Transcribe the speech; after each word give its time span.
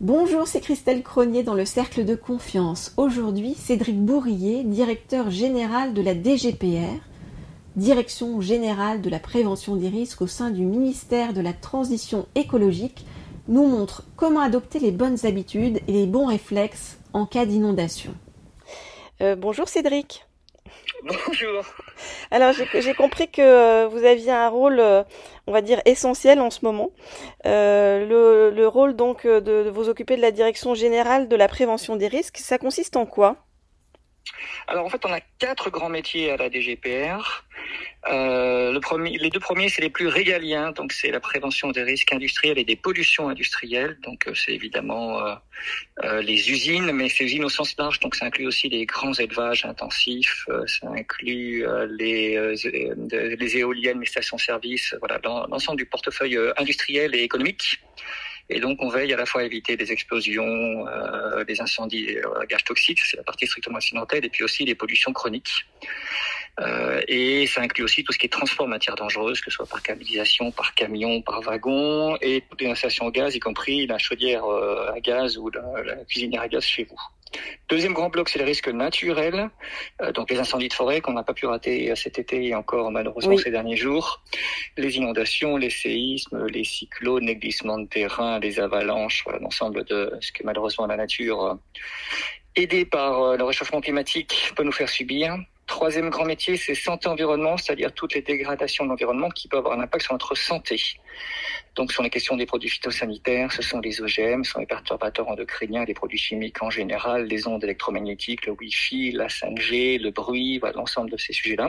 Bonjour, 0.00 0.48
c'est 0.48 0.62
Christelle 0.62 1.02
Cronier 1.02 1.42
dans 1.42 1.52
le 1.52 1.66
Cercle 1.66 2.06
de 2.06 2.14
Confiance. 2.14 2.94
Aujourd'hui, 2.96 3.52
Cédric 3.52 4.02
Bourrier, 4.02 4.64
directeur 4.64 5.30
général 5.30 5.92
de 5.92 6.00
la 6.00 6.14
DGPR, 6.14 7.02
Direction 7.76 8.40
générale 8.40 9.02
de 9.02 9.10
la 9.10 9.18
prévention 9.18 9.76
des 9.76 9.90
risques 9.90 10.22
au 10.22 10.26
sein 10.26 10.48
du 10.48 10.64
ministère 10.64 11.34
de 11.34 11.42
la 11.42 11.52
Transition 11.52 12.26
écologique, 12.34 13.04
nous 13.46 13.66
montre 13.66 14.04
comment 14.16 14.40
adopter 14.40 14.78
les 14.78 14.90
bonnes 14.90 15.18
habitudes 15.26 15.80
et 15.86 15.92
les 15.92 16.06
bons 16.06 16.26
réflexes 16.28 16.96
en 17.12 17.26
cas 17.26 17.44
d'inondation. 17.44 18.14
Euh, 19.20 19.36
bonjour 19.36 19.68
Cédric. 19.68 20.24
Alors 22.30 22.52
j'ai 22.52 22.94
compris 22.94 23.28
que 23.28 23.42
euh, 23.42 23.88
vous 23.88 24.04
aviez 24.04 24.32
un 24.32 24.48
rôle, 24.48 24.80
euh, 24.80 25.02
on 25.46 25.52
va 25.52 25.60
dire 25.60 25.80
essentiel 25.84 26.40
en 26.40 26.50
ce 26.50 26.64
moment. 26.64 26.90
Euh, 27.46 28.50
le, 28.50 28.66
rôle 28.66 28.94
donc 28.94 29.26
de, 29.26 29.40
de, 29.40 29.70
vous 29.70 29.88
occuper 29.88 30.16
de 30.16 30.22
la 30.22 30.30
direction 30.30 30.74
générale 30.74 31.28
de 31.28 31.36
la 31.36 31.48
prévention 31.48 31.96
des 31.96 32.08
risques, 32.08 32.38
ça 32.38 32.58
consiste 32.58 32.96
en 32.96 33.06
quoi? 33.06 33.36
Alors 34.66 34.86
en 34.86 34.88
fait, 34.88 35.04
on 35.04 35.12
a 35.12 35.20
quatre 35.38 35.70
grands 35.70 35.88
métiers 35.88 36.30
à 36.30 36.36
la 36.36 36.50
DGPR. 36.50 37.44
Euh, 38.08 38.80
les 38.98 39.30
deux 39.30 39.40
premiers, 39.40 39.68
c'est 39.68 39.82
les 39.82 39.90
plus 39.90 40.06
régaliens, 40.06 40.72
donc 40.72 40.92
c'est 40.92 41.10
la 41.10 41.20
prévention 41.20 41.70
des 41.70 41.82
risques 41.82 42.12
industriels 42.12 42.58
et 42.58 42.64
des 42.64 42.76
pollutions 42.76 43.28
industrielles. 43.28 43.98
Donc 44.02 44.26
euh, 44.26 44.34
c'est 44.34 44.52
évidemment 44.52 45.20
euh, 46.04 46.22
les 46.22 46.50
usines, 46.50 46.92
mais 46.92 47.08
ces 47.08 47.24
usines 47.24 47.44
au 47.44 47.48
sens 47.48 47.76
large, 47.78 48.00
donc 48.00 48.14
ça 48.14 48.26
inclut 48.26 48.46
aussi 48.46 48.68
les 48.68 48.86
grands 48.86 49.12
élevages 49.12 49.64
intensifs, 49.64 50.46
ça 50.66 50.88
inclut 50.88 51.66
les, 51.90 52.54
les 53.12 53.56
éoliennes, 53.56 54.00
les 54.00 54.06
stations-service, 54.06 54.94
voilà, 55.00 55.20
l'ensemble 55.22 55.78
du 55.78 55.86
portefeuille 55.86 56.38
industriel 56.56 57.14
et 57.14 57.22
économique. 57.22 57.80
Et 58.50 58.58
donc, 58.58 58.82
on 58.82 58.88
veille 58.88 59.12
à 59.12 59.16
la 59.16 59.26
fois 59.26 59.42
à 59.42 59.44
éviter 59.44 59.76
des 59.76 59.92
explosions, 59.92 60.86
euh, 60.88 61.44
des 61.44 61.60
incendies 61.60 62.18
à 62.40 62.46
gages 62.46 62.64
toxiques, 62.64 63.00
c'est 63.00 63.16
la 63.16 63.22
partie 63.22 63.46
strictement 63.46 63.78
accidentelle, 63.78 64.24
et 64.24 64.28
puis 64.28 64.42
aussi 64.42 64.64
les 64.64 64.74
pollutions 64.74 65.12
chroniques. 65.12 65.66
Euh, 66.58 67.00
et 67.06 67.46
ça 67.46 67.62
inclut 67.62 67.84
aussi 67.84 68.02
tout 68.02 68.12
ce 68.12 68.18
qui 68.18 68.26
est 68.26 68.30
transport 68.30 68.66
de 68.66 68.70
matières 68.70 68.96
dangereuses, 68.96 69.40
que 69.40 69.50
ce 69.50 69.56
soit 69.56 69.66
par 69.66 69.82
câblisation, 69.82 70.50
par 70.50 70.74
camion, 70.74 71.22
par 71.22 71.40
wagon, 71.42 72.16
et 72.20 72.42
toutes 72.50 72.60
les 72.60 72.68
installations 72.68 73.06
au 73.06 73.10
gaz, 73.10 73.34
y 73.36 73.40
compris 73.40 73.86
la 73.86 73.98
chaudière 73.98 74.44
euh, 74.44 74.92
à 74.92 75.00
gaz 75.00 75.38
ou 75.38 75.48
la, 75.50 75.82
la 75.84 75.96
cuisinière 76.04 76.42
à 76.42 76.48
gaz 76.48 76.64
chez 76.64 76.84
vous. 76.84 77.00
Deuxième 77.68 77.92
grand 77.92 78.08
bloc, 78.08 78.28
c'est 78.28 78.38
les 78.38 78.44
risques 78.44 78.68
naturels, 78.68 79.50
euh, 80.02 80.12
donc 80.12 80.30
les 80.30 80.38
incendies 80.38 80.68
de 80.68 80.74
forêt 80.74 81.00
qu'on 81.00 81.12
n'a 81.12 81.22
pas 81.22 81.34
pu 81.34 81.46
rater 81.46 81.94
cet 81.94 82.18
été 82.18 82.46
et 82.46 82.54
encore 82.54 82.90
malheureusement 82.90 83.36
ces 83.36 83.50
derniers 83.50 83.76
jours, 83.76 84.22
les 84.76 84.96
inondations, 84.96 85.56
les 85.56 85.70
séismes, 85.70 86.46
les 86.46 86.64
cyclones, 86.64 87.26
les 87.26 87.36
glissements 87.36 87.78
de 87.78 87.86
terrain, 87.86 88.38
les 88.40 88.58
avalanches, 88.58 89.22
voilà 89.24 89.38
l'ensemble 89.40 89.84
de 89.84 90.12
ce 90.20 90.32
que 90.32 90.42
malheureusement 90.44 90.86
la 90.86 90.96
nature, 90.96 91.44
euh, 91.44 91.54
aidée 92.56 92.84
par 92.84 93.22
euh, 93.22 93.36
le 93.36 93.44
réchauffement 93.44 93.80
climatique, 93.80 94.52
peut 94.56 94.64
nous 94.64 94.72
faire 94.72 94.88
subir. 94.88 95.36
Troisième 95.70 96.10
grand 96.10 96.24
métier, 96.24 96.56
c'est 96.56 96.74
santé-environnement, 96.74 97.56
c'est-à-dire 97.56 97.92
toutes 97.92 98.14
les 98.14 98.22
dégradations 98.22 98.82
de 98.82 98.90
l'environnement 98.90 99.28
qui 99.28 99.46
peuvent 99.46 99.60
avoir 99.60 99.78
un 99.78 99.80
impact 99.80 100.02
sur 100.02 100.12
notre 100.12 100.34
santé. 100.34 100.82
Donc, 101.76 101.92
sur 101.92 102.02
les 102.02 102.10
questions 102.10 102.36
des 102.36 102.44
produits 102.44 102.68
phytosanitaires, 102.68 103.52
ce 103.52 103.62
sont 103.62 103.78
les 103.78 104.02
OGM, 104.02 104.42
ce 104.42 104.50
sont 104.50 104.58
les 104.58 104.66
perturbateurs 104.66 105.28
endocriniens, 105.28 105.84
les 105.84 105.94
produits 105.94 106.18
chimiques 106.18 106.60
en 106.60 106.70
général, 106.70 107.26
les 107.26 107.46
ondes 107.46 107.62
électromagnétiques, 107.62 108.46
le 108.46 108.52
Wi-Fi, 108.58 109.12
la 109.12 109.28
5G, 109.28 110.02
le 110.02 110.10
bruit, 110.10 110.58
voilà, 110.58 110.74
l'ensemble 110.74 111.08
de 111.08 111.16
ces 111.16 111.32
sujets-là. 111.32 111.68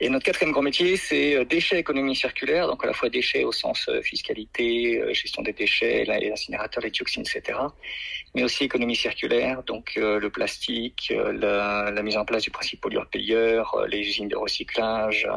Et 0.00 0.08
notre 0.08 0.24
quatrième 0.24 0.52
grand 0.52 0.62
métier, 0.62 0.96
c'est 0.96 1.36
euh, 1.36 1.44
déchets 1.44 1.78
économie 1.78 2.16
circulaire, 2.16 2.66
donc 2.66 2.82
à 2.84 2.86
la 2.86 2.92
fois 2.92 3.08
déchets 3.08 3.44
au 3.44 3.52
sens 3.52 3.88
euh, 3.88 4.02
fiscalité, 4.02 5.00
euh, 5.00 5.12
gestion 5.12 5.42
des 5.42 5.52
déchets, 5.52 6.04
les 6.04 6.32
incinérateurs, 6.32 6.82
les 6.82 6.90
dioxines, 6.90 7.22
etc. 7.22 7.58
Mais 8.34 8.42
aussi 8.42 8.64
économie 8.64 8.96
circulaire, 8.96 9.62
donc 9.62 9.92
le 9.94 10.28
plastique, 10.28 11.12
la, 11.16 11.92
mise 12.02 12.16
en 12.16 12.24
place 12.24 12.42
du 12.42 12.50
principe 12.50 12.80
pollueur-payeur, 12.80 13.86
les 13.88 14.00
usines 14.00 14.26
de 14.26 14.36
recyclage, 14.36 15.28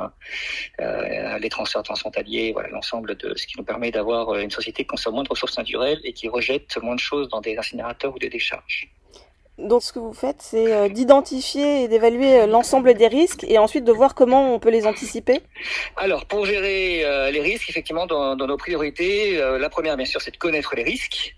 les 0.80 1.50
transferts 1.50 1.84
transfrontaliers, 1.84 2.54
voilà 2.54 2.70
l'ensemble 2.70 3.16
de 3.16 3.36
ce 3.36 3.46
qui 3.46 3.54
nous 3.58 3.64
permet 3.64 3.92
d'avoir 3.92 4.36
une 4.36 4.50
société 4.50 4.84
qui 4.84 4.88
consomme 4.88 5.14
moins 5.14 5.24
de 5.24 5.30
ressources 5.30 5.60
naturelles 5.60 6.02
et 6.04 6.14
qui 6.14 6.28
rejette 6.28 6.76
moins 6.82 6.96
de 6.96 7.00
choses 7.00 7.30
dans 7.30 7.40
des 7.40 7.56
incinérateurs 7.56 8.16
ou 8.16 8.20
des 8.20 8.30
décharges. 8.30 8.90
Donc 9.58 9.82
ce 9.82 9.92
que 9.92 9.98
vous 9.98 10.14
faites, 10.14 10.40
c'est 10.40 10.72
euh, 10.72 10.88
d'identifier 10.88 11.84
et 11.84 11.88
d'évaluer 11.88 12.42
euh, 12.42 12.46
l'ensemble 12.46 12.94
des 12.94 13.08
risques 13.08 13.44
et 13.44 13.58
ensuite 13.58 13.84
de 13.86 13.92
voir 13.92 14.14
comment 14.14 14.54
on 14.54 14.60
peut 14.60 14.70
les 14.70 14.86
anticiper 14.86 15.42
Alors 15.96 16.26
pour 16.26 16.46
gérer 16.46 17.04
euh, 17.04 17.32
les 17.32 17.42
risques, 17.42 17.68
effectivement, 17.68 18.06
dans, 18.06 18.36
dans 18.36 18.46
nos 18.46 18.58
priorités, 18.58 19.38
la 19.38 19.70
première 19.70 19.98
bien 19.98 20.06
sûr 20.06 20.22
c'est 20.22 20.32
de 20.32 20.38
connaître 20.38 20.76
les 20.76 20.84
risques. 20.84 21.36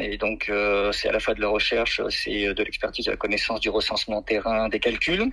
et 0.00 0.16
donc 0.18 0.52
c'est 0.92 1.08
à 1.08 1.12
la 1.12 1.18
fois 1.18 1.34
de 1.34 1.40
la 1.40 1.48
recherche, 1.48 2.00
c'est 2.10 2.54
de 2.54 2.62
l'expertise, 2.62 3.06
de 3.06 3.10
la 3.10 3.16
connaissance 3.16 3.60
du 3.60 3.70
recensement 3.70 4.22
terrain, 4.22 4.68
des 4.68 4.78
calculs. 4.78 5.32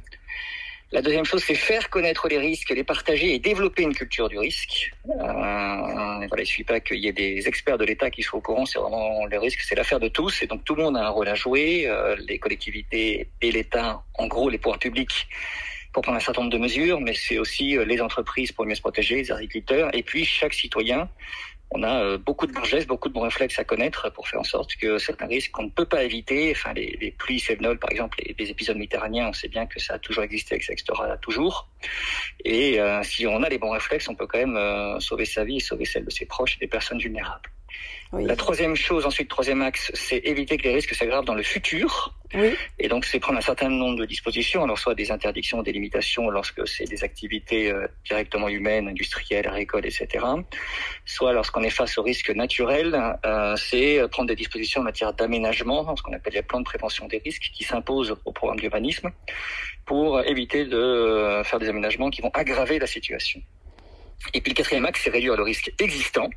La 0.93 1.01
deuxième 1.01 1.25
chose, 1.25 1.43
c'est 1.43 1.55
faire 1.55 1.89
connaître 1.89 2.29
les 2.29 2.37
risques, 2.37 2.69
les 2.69 2.83
partager 2.83 3.33
et 3.33 3.39
développer 3.39 3.83
une 3.83 3.93
culture 3.93 4.29
du 4.29 4.39
risque. 4.39 4.93
Euh, 5.09 5.15
voilà, 5.17 6.27
il 6.37 6.39
ne 6.39 6.45
suffit 6.45 6.63
pas 6.63 6.79
qu'il 6.79 6.99
y 6.99 7.07
ait 7.09 7.13
des 7.13 7.45
experts 7.45 7.77
de 7.77 7.83
l'État 7.83 8.09
qui 8.09 8.23
soient 8.23 8.39
au 8.39 8.41
courant, 8.41 8.65
c'est 8.65 8.79
vraiment 8.79 9.25
le 9.25 9.37
risque, 9.37 9.59
c'est 9.67 9.75
l'affaire 9.75 9.99
de 9.99 10.07
tous, 10.07 10.41
et 10.43 10.47
donc 10.47 10.63
tout 10.63 10.75
le 10.75 10.83
monde 10.83 10.95
a 10.95 11.05
un 11.05 11.09
rôle 11.09 11.27
à 11.27 11.35
jouer, 11.35 11.87
euh, 11.87 12.15
les 12.25 12.39
collectivités 12.39 13.29
et 13.41 13.51
l'État, 13.51 14.01
en 14.13 14.27
gros 14.27 14.49
les 14.49 14.57
pouvoirs 14.57 14.79
publics, 14.79 15.27
pour 15.91 16.03
prendre 16.03 16.17
un 16.17 16.21
certain 16.21 16.41
nombre 16.41 16.53
de 16.53 16.57
mesures, 16.57 17.01
mais 17.01 17.13
c'est 17.13 17.37
aussi 17.37 17.77
euh, 17.77 17.83
les 17.83 17.99
entreprises 17.99 18.53
pour 18.53 18.65
mieux 18.65 18.75
se 18.75 18.81
protéger, 18.81 19.15
les 19.15 19.31
agriculteurs, 19.31 19.93
et 19.93 20.03
puis 20.03 20.23
chaque 20.23 20.53
citoyen 20.53 21.09
on 21.71 21.83
a 21.83 22.01
euh, 22.01 22.17
beaucoup 22.17 22.47
de 22.47 22.53
bons 22.53 22.63
gestes, 22.63 22.87
beaucoup 22.87 23.09
de 23.09 23.13
bons 23.13 23.21
réflexes 23.21 23.59
à 23.59 23.63
connaître 23.63 24.09
pour 24.13 24.27
faire 24.27 24.39
en 24.39 24.45
sorte 24.45 24.75
que 24.75 24.97
certains 24.97 25.27
risques 25.27 25.51
qu'on 25.51 25.63
ne 25.63 25.69
peut 25.69 25.85
pas 25.85 26.03
éviter, 26.03 26.51
enfin 26.51 26.73
les, 26.73 26.97
les 27.01 27.11
pluies 27.11 27.39
sévenoles 27.39 27.77
par 27.77 27.91
exemple, 27.91 28.19
les, 28.23 28.35
les, 28.37 28.49
épisodes 28.49 28.77
méditerranéens, 28.77 29.27
on 29.29 29.33
sait 29.33 29.49
bien 29.49 29.65
que 29.65 29.79
ça 29.79 29.95
a 29.95 29.99
toujours 29.99 30.23
existé 30.23 30.55
et 30.55 30.59
que 30.59 30.65
ça 30.65 30.73
existera 30.73 31.17
toujours. 31.17 31.67
Et 32.45 32.79
euh, 32.79 33.03
si 33.03 33.27
on 33.27 33.43
a 33.43 33.49
les 33.49 33.57
bons 33.57 33.71
réflexes, 33.71 34.07
on 34.07 34.15
peut 34.15 34.27
quand 34.27 34.39
même 34.39 34.55
euh, 34.55 34.99
sauver 34.99 35.25
sa 35.25 35.43
vie 35.43 35.57
et 35.57 35.59
sauver 35.59 35.85
celle 35.85 36.05
de 36.05 36.09
ses 36.09 36.25
proches 36.25 36.55
et 36.55 36.59
des 36.59 36.67
personnes 36.67 36.99
vulnérables. 36.99 37.49
La 38.13 38.37
troisième 38.37 38.75
chose, 38.75 39.05
ensuite, 39.05 39.27
troisième 39.27 39.61
axe, 39.61 39.91
c'est 39.93 40.19
éviter 40.19 40.55
que 40.57 40.63
les 40.63 40.73
risques 40.73 40.93
s'aggravent 40.95 41.25
dans 41.25 41.35
le 41.35 41.43
futur. 41.43 42.15
Oui. 42.33 42.55
Et 42.79 42.87
donc, 42.87 43.03
c'est 43.03 43.19
prendre 43.19 43.37
un 43.37 43.41
certain 43.41 43.67
nombre 43.67 43.97
de 43.97 44.05
dispositions, 44.05 44.63
alors 44.63 44.79
soit 44.79 44.95
des 44.95 45.11
interdictions, 45.11 45.61
des 45.61 45.73
limitations 45.73 46.29
lorsque 46.29 46.65
c'est 46.67 46.85
des 46.85 47.03
activités 47.03 47.69
euh, 47.69 47.85
directement 48.05 48.47
humaines, 48.47 48.87
industrielles, 48.87 49.47
agricoles, 49.47 49.85
etc. 49.85 50.25
Soit 51.05 51.33
lorsqu'on 51.33 51.63
est 51.63 51.69
face 51.69 51.97
aux 51.97 52.03
risques 52.03 52.29
naturels, 52.29 52.97
euh, 53.25 53.55
c'est 53.57 54.01
prendre 54.09 54.29
des 54.29 54.35
dispositions 54.37 54.81
en 54.81 54.85
matière 54.85 55.13
d'aménagement, 55.13 55.93
ce 55.95 56.01
qu'on 56.01 56.13
appelle 56.13 56.33
les 56.33 56.41
plans 56.41 56.59
de 56.59 56.65
prévention 56.65 57.07
des 57.07 57.21
risques, 57.23 57.51
qui 57.53 57.65
s'imposent 57.65 58.15
au 58.23 58.31
programme 58.31 58.59
d'urbanisme 58.59 59.11
pour 59.87 60.21
éviter 60.25 60.65
de 60.65 60.77
euh, 60.77 61.43
faire 61.43 61.59
des 61.59 61.69
aménagements 61.69 62.09
qui 62.09 62.21
vont 62.21 62.31
aggraver 62.33 62.77
la 62.77 62.87
situation. 62.87 63.41
Et 64.33 64.41
puis 64.41 64.51
le 64.51 64.55
quatrième 64.55 64.85
axe, 64.85 65.01
c'est 65.03 65.09
réduire 65.09 65.35
le 65.35 65.43
risque 65.43 65.71
existant. 65.79 66.29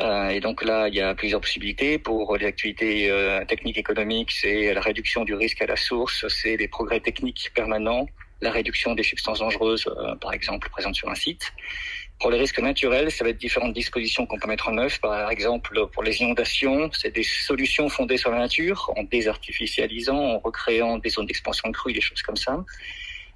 Euh, 0.00 0.28
et 0.28 0.40
donc 0.40 0.64
là, 0.64 0.88
il 0.88 0.94
y 0.94 1.00
a 1.00 1.14
plusieurs 1.14 1.40
possibilités. 1.40 1.98
Pour 1.98 2.36
les 2.36 2.46
activités 2.46 3.10
euh, 3.10 3.44
techniques 3.44 3.78
économiques, 3.78 4.32
c'est 4.32 4.72
la 4.74 4.80
réduction 4.80 5.24
du 5.24 5.34
risque 5.34 5.62
à 5.62 5.66
la 5.66 5.76
source, 5.76 6.26
c'est 6.28 6.56
les 6.56 6.68
progrès 6.68 7.00
techniques 7.00 7.50
permanents, 7.54 8.06
la 8.40 8.50
réduction 8.50 8.94
des 8.94 9.02
substances 9.02 9.38
dangereuses, 9.38 9.86
euh, 9.86 10.14
par 10.16 10.32
exemple, 10.32 10.68
présentes 10.70 10.96
sur 10.96 11.08
un 11.08 11.14
site. 11.14 11.52
Pour 12.20 12.30
les 12.30 12.38
risques 12.38 12.60
naturels, 12.60 13.10
ça 13.10 13.24
va 13.24 13.30
être 13.30 13.38
différentes 13.38 13.74
dispositions 13.74 14.24
qu'on 14.24 14.38
peut 14.38 14.48
mettre 14.48 14.68
en 14.68 14.78
œuvre. 14.78 14.98
Par 15.00 15.30
exemple, 15.30 15.86
pour 15.92 16.02
les 16.02 16.20
inondations, 16.20 16.90
c'est 16.92 17.12
des 17.12 17.24
solutions 17.24 17.88
fondées 17.88 18.16
sur 18.16 18.30
la 18.30 18.38
nature, 18.38 18.92
en 18.96 19.02
désartificialisant, 19.02 20.16
en 20.16 20.38
recréant 20.38 20.98
des 20.98 21.10
zones 21.10 21.26
d'expansion 21.26 21.68
de 21.68 21.74
crues, 21.74 21.92
des 21.92 22.00
choses 22.00 22.22
comme 22.22 22.36
ça. 22.36 22.64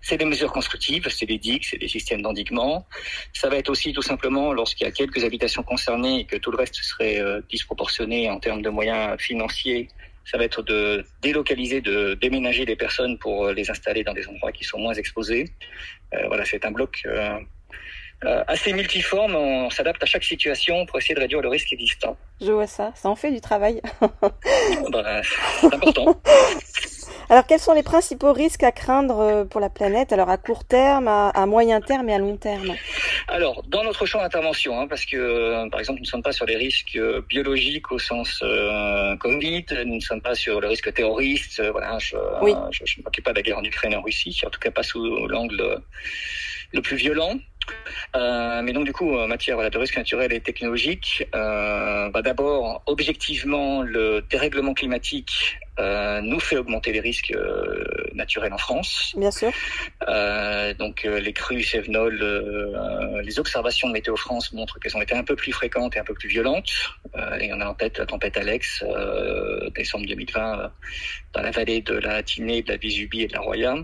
C'est 0.01 0.17
des 0.17 0.25
mesures 0.25 0.53
constructives, 0.53 1.09
c'est 1.09 1.27
des 1.27 1.39
digues, 1.39 1.65
c'est 1.69 1.79
des 1.79 1.89
systèmes 1.89 2.23
d'endiguement. 2.23 2.87
Ça 3.33 3.49
va 3.49 3.57
être 3.57 3.69
aussi 3.69 3.93
tout 3.93 4.03
simplement 4.03 4.53
lorsqu'il 4.53 4.87
y 4.87 4.89
a 4.89 4.93
quelques 4.93 5.25
habitations 5.25 5.63
concernées 5.63 6.21
et 6.21 6.25
que 6.25 6.37
tout 6.37 6.51
le 6.51 6.57
reste 6.57 6.77
serait 6.77 7.21
euh, 7.21 7.41
disproportionné 7.51 8.31
en 8.31 8.39
termes 8.39 8.63
de 8.63 8.71
moyens 8.71 9.21
financiers. 9.21 9.89
Ça 10.31 10.37
va 10.37 10.45
être 10.45 10.63
de 10.63 11.07
délocaliser, 11.23 11.81
de 11.81 12.15
déménager 12.15 12.67
les 12.67 12.77
personnes 12.77 13.19
pour 13.19 13.47
euh, 13.47 13.53
les 13.53 13.71
installer 13.71 14.05
dans 14.05 14.13
des 14.13 14.27
endroits 14.29 14.53
qui 14.53 14.65
sont 14.65 14.79
moins 14.79 14.93
exposés. 14.93 15.47
Euh, 16.13 16.27
voilà, 16.29 16.45
c'est 16.45 16.67
un 16.67 16.71
bloc 16.71 17.03
euh, 17.07 18.45
assez 18.47 18.75
multiforme. 18.75 19.35
On 19.35 19.71
s'adapte 19.71 20.03
à 20.03 20.07
chaque 20.07 20.25
situation 20.25 20.85
pour 20.85 20.99
essayer 20.99 21.15
de 21.15 21.21
réduire 21.21 21.41
le 21.41 21.49
risque 21.49 21.73
existant. 21.73 22.17
Je 22.43 22.53
vois 22.53 22.67
ça. 22.67 22.93
Ça 22.95 23.09
en 23.09 23.17
fait 23.17 23.31
du 23.31 23.41
travail. 23.41 23.81
bah, 24.93 25.23
c'est 25.61 25.73
important. 25.73 26.21
Alors, 27.31 27.47
quels 27.47 27.61
sont 27.61 27.75
les 27.75 27.83
principaux 27.83 28.33
risques 28.33 28.63
à 28.63 28.73
craindre 28.73 29.21
euh, 29.21 29.45
pour 29.45 29.61
la 29.61 29.69
planète, 29.69 30.13
alors 30.13 30.31
à 30.31 30.39
court 30.39 30.65
terme, 30.65 31.09
à, 31.09 31.29
à 31.29 31.47
moyen 31.47 31.81
terme 31.81 32.09
et 32.09 32.15
à 32.15 32.19
long 32.19 32.37
terme? 32.37 32.75
Alors, 33.29 33.63
dans 33.69 33.85
notre 33.85 34.07
champ 34.07 34.21
d'intervention, 34.21 34.81
hein, 34.81 34.87
parce 34.89 35.05
que, 35.05 35.17
euh, 35.17 35.69
par 35.69 35.81
exemple, 35.81 35.99
nous 35.99 36.05
ne 36.05 36.09
sommes 36.09 36.23
pas 36.23 36.33
sur 36.33 36.47
les 36.47 36.57
risques 36.57 36.97
euh, 36.97 37.21
biologiques 37.29 37.93
au 37.93 37.99
sens 37.99 38.41
euh, 38.43 39.17
Covid, 39.17 39.67
nous 39.85 39.97
ne 39.97 40.01
sommes 40.01 40.23
pas 40.23 40.35
sur 40.35 40.61
le 40.61 40.69
risque 40.69 40.93
terroriste, 40.95 41.63
voilà, 41.71 41.99
je, 41.99 42.17
oui. 42.41 42.55
je, 42.71 42.85
je 42.87 42.99
ne 42.99 43.05
m'occupe 43.05 43.25
pas 43.25 43.33
de 43.33 43.37
la 43.37 43.43
guerre 43.43 43.59
en 43.59 43.65
Ukraine 43.65 43.93
et 43.93 43.97
en 43.97 44.03
Russie, 44.03 44.41
en 44.47 44.51
tout 44.51 44.61
cas 44.61 44.71
pas 44.71 44.83
sous 44.83 45.27
l'angle 45.27 45.83
le 46.73 46.83
plus 46.83 46.97
violent. 46.97 47.35
Euh, 48.17 48.63
mais 48.63 48.73
donc 48.73 48.85
du 48.85 48.93
coup, 48.93 49.17
en 49.17 49.27
matière 49.27 49.57
voilà, 49.57 49.71
de 49.71 49.79
risque 49.79 49.97
naturel 49.97 50.33
et 50.33 50.41
technologique, 50.41 51.27
euh, 51.35 52.09
bah, 52.11 52.23
d'abord, 52.23 52.83
objectivement, 52.87 53.83
le 53.83 54.23
dérèglement 54.31 54.75
climatique 54.75 55.59
euh, 55.79 56.21
nous 56.21 56.41
fait 56.41 56.57
augmenter 56.57 56.93
les 56.93 57.01
risques 57.01 57.33
euh, 57.33 57.85
naturels 58.15 58.53
en 58.53 58.59
France. 58.59 59.15
Bien 59.17 59.31
sûr. 59.31 59.53
Euh, 60.09 60.75
donc 60.75 61.05
euh, 61.05 61.21
les 61.21 61.33
crues 61.33 61.63
Cévenol, 61.63 62.19
les 63.23 63.39
observations 63.39 63.89
de 63.89 63.93
Météo 63.93 64.17
France 64.17 64.53
montrent 64.53 64.79
qu'elles 64.81 64.97
ont 64.97 65.03
été 65.03 65.15
un 65.15 65.25
peu 65.25 65.37
plus 65.37 65.53
fréquentes 65.53 65.97
et 65.97 66.01
un 66.01 66.05
peu 66.05 66.15
plus 66.15 66.29
violentes. 66.29 66.71
et 67.41 67.53
on 67.53 67.61
a 67.61 67.67
en 67.67 67.75
tête 67.75 67.99
la 67.99 68.07
tempête 68.07 68.37
Alex, 68.37 68.85
décembre 69.75 70.07
2020, 70.07 70.73
dans 71.35 71.43
la 71.43 71.51
vallée 71.51 71.81
de 71.81 71.95
la 71.95 72.23
Tinée, 72.23 72.63
de 72.63 72.73
la 72.73 72.79
Vésubie 72.79 73.23
et 73.23 73.27
de 73.27 73.35
la 73.35 73.41
Roya. 73.41 73.77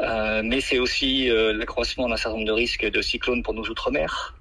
Euh, 0.00 0.42
mais 0.44 0.60
c'est 0.60 0.78
aussi 0.78 1.30
euh, 1.30 1.52
l'accroissement 1.52 2.08
d'un 2.08 2.16
certain 2.16 2.36
nombre 2.36 2.46
de 2.46 2.52
risques 2.52 2.84
de 2.84 3.02
cyclones 3.02 3.42
pour 3.42 3.54
nos 3.54 3.64
outre-mer. 3.64 4.34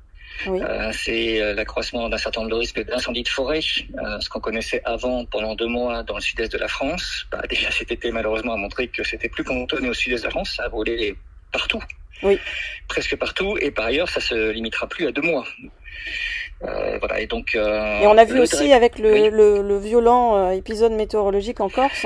Oui. 0.45 0.61
Euh, 0.61 0.91
c'est 0.93 1.55
l'accroissement 1.55 2.09
d'un 2.09 2.17
certain 2.19 2.41
nombre 2.41 2.51
de 2.51 2.59
risques 2.59 2.79
d'incendies 2.85 3.23
de 3.23 3.27
forêt, 3.27 3.61
ce 3.61 4.29
qu'on 4.29 4.39
connaissait 4.39 4.81
avant 4.85 5.25
pendant 5.25 5.55
deux 5.55 5.67
mois 5.67 6.03
dans 6.03 6.15
le 6.15 6.21
sud-est 6.21 6.51
de 6.51 6.59
la 6.59 6.67
France. 6.67 7.25
Bah, 7.31 7.41
déjà 7.49 7.71
cet 7.71 7.91
été 7.91 8.11
malheureusement 8.11 8.53
a 8.53 8.57
montré 8.57 8.87
que 8.87 9.03
c'était 9.03 9.29
plus 9.29 9.43
cantonné 9.43 9.89
au 9.89 9.95
sud-est 9.95 10.21
de 10.21 10.25
la 10.25 10.31
France, 10.31 10.53
ça 10.55 10.65
a 10.65 10.69
volé 10.69 11.15
partout, 11.51 11.81
oui. 12.21 12.37
presque 12.87 13.15
partout, 13.15 13.57
et 13.59 13.71
par 13.71 13.85
ailleurs 13.85 14.09
ça 14.09 14.21
se 14.21 14.51
limitera 14.51 14.85
plus 14.85 15.07
à 15.07 15.11
deux 15.11 15.23
mois. 15.23 15.47
Euh, 16.63 16.97
voilà, 16.99 17.19
et 17.19 17.25
donc. 17.25 17.55
Euh, 17.55 18.01
et 18.01 18.07
on 18.07 18.17
a 18.17 18.25
vu 18.25 18.39
aussi 18.39 18.71
avec 18.73 18.99
le, 18.99 19.11
oui. 19.11 19.29
le, 19.31 19.63
le, 19.63 19.79
violent 19.79 20.51
épisode 20.51 20.91
météorologique 20.91 21.61
en 21.61 21.69
Corse. 21.69 22.05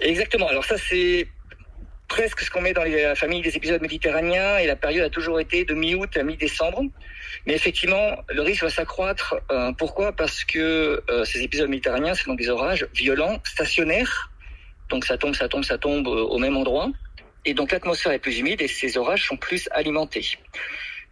Exactement. 0.00 0.48
Alors 0.48 0.64
ça 0.64 0.76
c'est 0.76 1.26
presque 2.10 2.40
ce 2.40 2.50
qu'on 2.50 2.60
met 2.60 2.74
dans 2.74 2.82
les 2.82 3.14
familles 3.14 3.40
des 3.40 3.56
épisodes 3.56 3.80
méditerranéens 3.80 4.58
et 4.58 4.66
la 4.66 4.76
période 4.76 5.06
a 5.06 5.10
toujours 5.10 5.38
été 5.38 5.64
de 5.64 5.74
mi-août 5.74 6.14
à 6.16 6.24
mi-décembre. 6.24 6.82
Mais 7.46 7.54
effectivement, 7.54 8.16
le 8.28 8.42
risque 8.42 8.64
va 8.64 8.68
s'accroître. 8.68 9.36
Euh, 9.50 9.72
pourquoi? 9.72 10.12
Parce 10.12 10.44
que 10.44 11.02
euh, 11.08 11.24
ces 11.24 11.42
épisodes 11.42 11.70
méditerranéens, 11.70 12.14
c'est 12.14 12.26
donc 12.26 12.36
des 12.36 12.50
orages 12.50 12.86
violents, 12.94 13.38
stationnaires. 13.44 14.30
Donc 14.90 15.04
ça 15.04 15.16
tombe, 15.16 15.34
ça 15.34 15.48
tombe, 15.48 15.62
ça 15.62 15.78
tombe 15.78 16.08
au 16.08 16.38
même 16.38 16.56
endroit. 16.56 16.90
Et 17.44 17.54
donc 17.54 17.70
l'atmosphère 17.70 18.12
est 18.12 18.18
plus 18.18 18.40
humide 18.40 18.60
et 18.60 18.68
ces 18.68 18.98
orages 18.98 19.26
sont 19.26 19.36
plus 19.36 19.68
alimentés. 19.70 20.26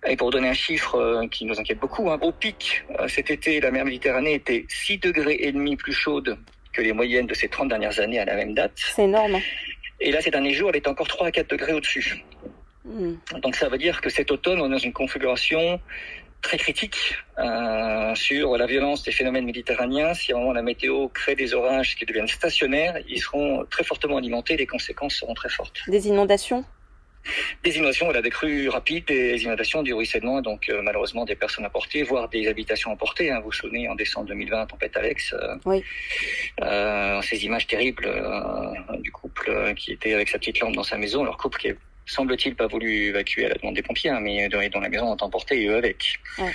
Et 0.07 0.17
pour 0.17 0.31
donner 0.31 0.49
un 0.49 0.55
chiffre 0.55 0.97
euh, 0.97 1.29
qui 1.29 1.45
nous 1.45 1.59
inquiète 1.61 1.79
beaucoup, 1.79 2.11
hein, 2.11 2.19
au 2.23 2.33
pic, 2.33 2.85
cet 3.07 3.31
été, 3.31 3.61
la 3.61 3.71
mer 3.71 3.85
Méditerranée 3.85 4.35
était 4.35 4.67
6 4.69 4.99
degrés 4.99 5.39
et 5.41 5.53
demi 5.53 5.77
plus 5.77 5.93
chaude 5.93 6.37
que 6.73 6.83
les 6.83 6.93
moyennes 6.93 7.27
de 7.27 7.35
ces 7.35 7.49
30 7.49 7.69
dernières 7.69 7.99
années 8.01 8.19
à 8.19 8.25
la 8.25 8.35
même 8.35 8.55
date. 8.55 8.73
C'est 8.77 9.05
énorme. 9.05 9.41
Et 10.01 10.13
là, 10.13 10.21
ces 10.21 10.31
derniers 10.31 10.53
jours, 10.53 10.71
elle 10.71 10.77
est 10.77 10.89
encore 10.89 11.09
3 11.09 11.27
à 11.27 11.31
4 11.31 11.51
degrés 11.51 11.73
au-dessus. 11.75 12.25
Mmh. 12.85 13.15
Donc 13.43 13.57
ça 13.57 13.69
veut 13.69 13.79
dire 13.79 14.01
que 14.01 14.09
cet 14.09 14.31
automne, 14.31 14.61
on 14.61 14.67
est 14.67 14.71
dans 14.71 14.79
une 14.79 14.93
configuration 14.93 15.81
très 16.41 16.57
critique 16.57 17.17
euh, 17.39 18.15
sur 18.15 18.57
la 18.57 18.67
violence 18.67 19.03
des 19.03 19.13
phénomènes 19.13 19.45
méditerranéens. 19.45 20.15
Si 20.15 20.33
vraiment 20.33 20.53
la 20.53 20.63
météo 20.63 21.09
crée 21.09 21.35
des 21.35 21.53
orages 21.55 21.97
qui 21.97 22.07
deviennent 22.07 22.29
stationnaires, 22.29 22.97
ils 23.09 23.21
seront 23.21 23.65
très 23.69 23.85
fortement 23.85 24.19
alimentés, 24.19 24.57
les 24.57 24.67
conséquences 24.67 25.17
seront 25.17 25.35
très 25.35 25.49
fortes. 25.49 25.81
Des 25.89 26.09
inondations? 26.09 26.65
Des 27.63 27.77
inondations, 27.77 28.07
voilà, 28.07 28.23
des 28.23 28.31
crues 28.31 28.69
rapides, 28.69 29.07
des 29.07 29.43
inondations, 29.43 29.83
du 29.83 29.93
ruissellement, 29.93 30.41
donc 30.41 30.69
euh, 30.69 30.81
malheureusement 30.83 31.25
des 31.25 31.35
personnes 31.35 31.67
emportées, 31.67 32.03
voire 32.03 32.29
des 32.29 32.49
habitations 32.49 32.91
emportées. 32.91 33.31
Hein. 33.31 33.39
Vous 33.41 33.47
vous 33.47 33.53
souvenez, 33.53 33.89
en 33.89 33.95
décembre 33.95 34.29
2020, 34.29 34.67
tempête 34.67 34.97
Alex, 34.97 35.35
euh, 35.35 35.57
oui. 35.65 35.85
euh, 36.63 37.21
ces 37.23 37.45
images 37.45 37.67
terribles 37.67 38.11
du 39.01 39.11
couple 39.11 39.75
qui 39.77 39.93
était 39.93 40.15
avec 40.15 40.29
sa 40.29 40.39
petite 40.39 40.61
lampe 40.61 40.75
dans 40.75 40.83
sa 40.83 40.97
maison, 40.97 41.25
leur 41.25 41.37
couple 41.37 41.59
qui 41.59 41.69
semble-t-il 42.07 42.55
pas 42.55 42.67
voulu 42.67 43.09
évacuer 43.09 43.47
à 43.47 43.49
la 43.51 43.55
demande 43.57 43.75
des 43.75 43.83
pompiers, 43.83 44.11
hein, 44.11 44.21
mais 44.21 44.49
dont 44.49 44.81
la 44.81 44.89
maison 44.89 45.15
est 45.15 45.23
emportée 45.23 45.63
et 45.63 45.69
eux 45.69 45.77
avec. 45.77 46.19
Ouais. 46.39 46.53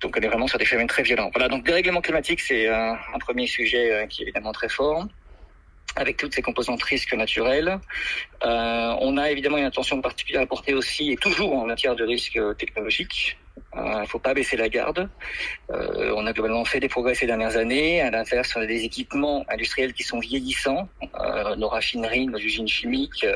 Donc 0.00 0.16
on 0.16 0.20
est 0.20 0.28
vraiment 0.28 0.46
sur 0.46 0.58
des 0.58 0.64
phénomènes 0.64 0.88
très 0.88 1.02
violents. 1.02 1.30
Voilà, 1.32 1.48
donc 1.48 1.64
dérèglement 1.64 2.00
climatique, 2.00 2.40
c'est 2.40 2.68
un 2.68 3.18
premier 3.20 3.46
sujet 3.46 4.06
qui 4.08 4.22
est 4.22 4.24
évidemment 4.24 4.52
très 4.52 4.68
fort 4.68 5.06
avec 5.96 6.16
toutes 6.16 6.34
ces 6.34 6.42
composantes 6.42 6.82
risques 6.82 7.14
naturels. 7.14 7.78
Euh, 8.44 8.94
on 9.00 9.16
a 9.16 9.30
évidemment 9.30 9.58
une 9.58 9.64
attention 9.64 10.00
particulière 10.00 10.42
à 10.42 10.46
porter 10.46 10.74
aussi, 10.74 11.12
et 11.12 11.16
toujours 11.16 11.54
en 11.54 11.66
matière 11.66 11.96
de 11.96 12.04
risques 12.04 12.38
technologiques. 12.58 13.38
Il 13.74 13.78
euh, 13.78 14.00
ne 14.00 14.06
faut 14.06 14.18
pas 14.18 14.34
baisser 14.34 14.56
la 14.56 14.68
garde. 14.68 15.08
Euh, 15.70 16.12
on 16.16 16.26
a 16.26 16.32
globalement 16.32 16.64
fait 16.64 16.80
des 16.80 16.88
progrès 16.88 17.14
ces 17.14 17.26
dernières 17.26 17.56
années. 17.56 18.00
À 18.00 18.10
l'inverse, 18.10 18.54
on 18.56 18.60
a 18.60 18.66
des 18.66 18.84
équipements 18.84 19.44
industriels 19.48 19.92
qui 19.92 20.02
sont 20.02 20.18
vieillissants. 20.18 20.88
Euh, 21.20 21.54
nos 21.56 21.68
raffineries, 21.68 22.26
nos 22.26 22.38
usines 22.38 22.68
chimiques 22.68 23.26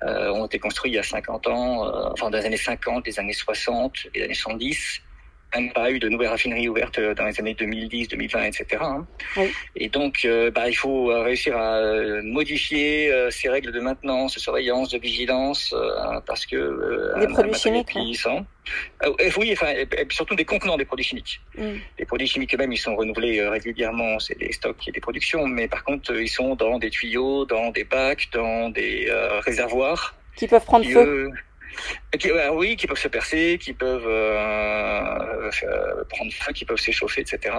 ont 0.00 0.46
été 0.46 0.60
construits 0.60 0.92
il 0.92 0.94
y 0.94 0.98
a 0.98 1.02
50 1.02 1.48
ans, 1.48 2.12
enfin 2.12 2.30
dans 2.30 2.38
les 2.38 2.46
années 2.46 2.56
50, 2.56 3.04
les 3.04 3.18
années 3.18 3.32
60, 3.32 4.06
les 4.14 4.22
années 4.22 4.34
70 4.34 5.02
même 5.54 5.72
pas 5.72 5.90
eu 5.90 5.98
de 5.98 6.08
nouvelles 6.08 6.28
raffineries 6.28 6.68
ouvertes 6.68 7.00
dans 7.00 7.26
les 7.26 7.38
années 7.40 7.54
2010, 7.54 8.08
2020, 8.08 8.42
etc. 8.44 8.82
Oui. 9.36 9.50
Et 9.76 9.88
donc, 9.88 10.24
euh, 10.24 10.50
bah, 10.50 10.68
il 10.68 10.74
faut 10.74 11.06
réussir 11.06 11.56
à 11.56 11.78
euh, 11.78 12.22
modifier 12.22 13.12
euh, 13.12 13.30
ces 13.30 13.48
règles 13.48 13.72
de 13.72 13.80
maintenance, 13.80 14.34
de 14.34 14.40
surveillance, 14.40 14.90
de 14.90 14.98
vigilance, 14.98 15.74
euh, 15.76 16.20
parce 16.26 16.46
que 16.46 17.18
des 17.20 17.26
produits 17.28 17.54
chimiques. 17.54 17.96
Hein. 18.26 18.44
oui, 19.38 19.50
enfin, 19.52 19.68
et, 19.68 19.88
et, 19.96 20.06
surtout 20.10 20.34
des 20.34 20.44
contenants 20.44 20.76
des 20.76 20.84
produits 20.84 21.04
chimiques. 21.04 21.40
Mm. 21.56 21.76
Les 21.98 22.04
produits 22.04 22.26
chimiques 22.26 22.54
eux-mêmes, 22.54 22.72
ils 22.72 22.78
sont 22.78 22.96
renouvelés 22.96 23.46
régulièrement, 23.48 24.18
c'est 24.18 24.38
des 24.38 24.52
stocks 24.52 24.86
et 24.88 24.92
des 24.92 25.00
productions, 25.00 25.46
mais 25.46 25.68
par 25.68 25.84
contre, 25.84 26.14
ils 26.14 26.28
sont 26.28 26.54
dans 26.54 26.78
des 26.78 26.90
tuyaux, 26.90 27.44
dans 27.44 27.70
des 27.70 27.84
bacs, 27.84 28.28
dans 28.32 28.68
des 28.70 29.10
réservoirs. 29.44 30.14
Qui 30.36 30.46
peuvent 30.46 30.64
prendre 30.64 30.86
feu. 30.86 31.30
Qui, 32.18 32.30
euh, 32.30 32.52
oui, 32.52 32.76
qui 32.76 32.86
peuvent 32.86 32.98
se 32.98 33.08
percer, 33.08 33.58
qui 33.60 33.72
peuvent 33.72 34.06
euh, 34.06 35.50
prendre 36.08 36.32
feu, 36.32 36.52
qui 36.52 36.64
peuvent 36.64 36.78
s'échauffer, 36.78 37.20
etc. 37.20 37.54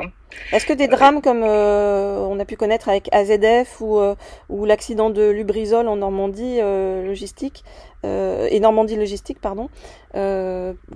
Est-ce 0.51 0.65
que 0.65 0.73
des 0.73 0.87
drames 0.87 1.21
comme 1.21 1.43
euh, 1.43 2.17
on 2.17 2.39
a 2.39 2.45
pu 2.45 2.55
connaître 2.55 2.89
avec 2.89 3.09
AZF 3.13 3.81
ou, 3.81 3.99
euh, 3.99 4.15
ou 4.49 4.65
l'accident 4.65 5.09
de 5.09 5.29
Lubrizol 5.29 5.87
en 5.87 5.97
Normandie 5.97 6.59
euh, 6.61 7.05
logistique 7.05 7.63
et 8.03 8.59
Normandie 8.61 8.95
logistique, 8.95 9.41
pardon, 9.41 9.69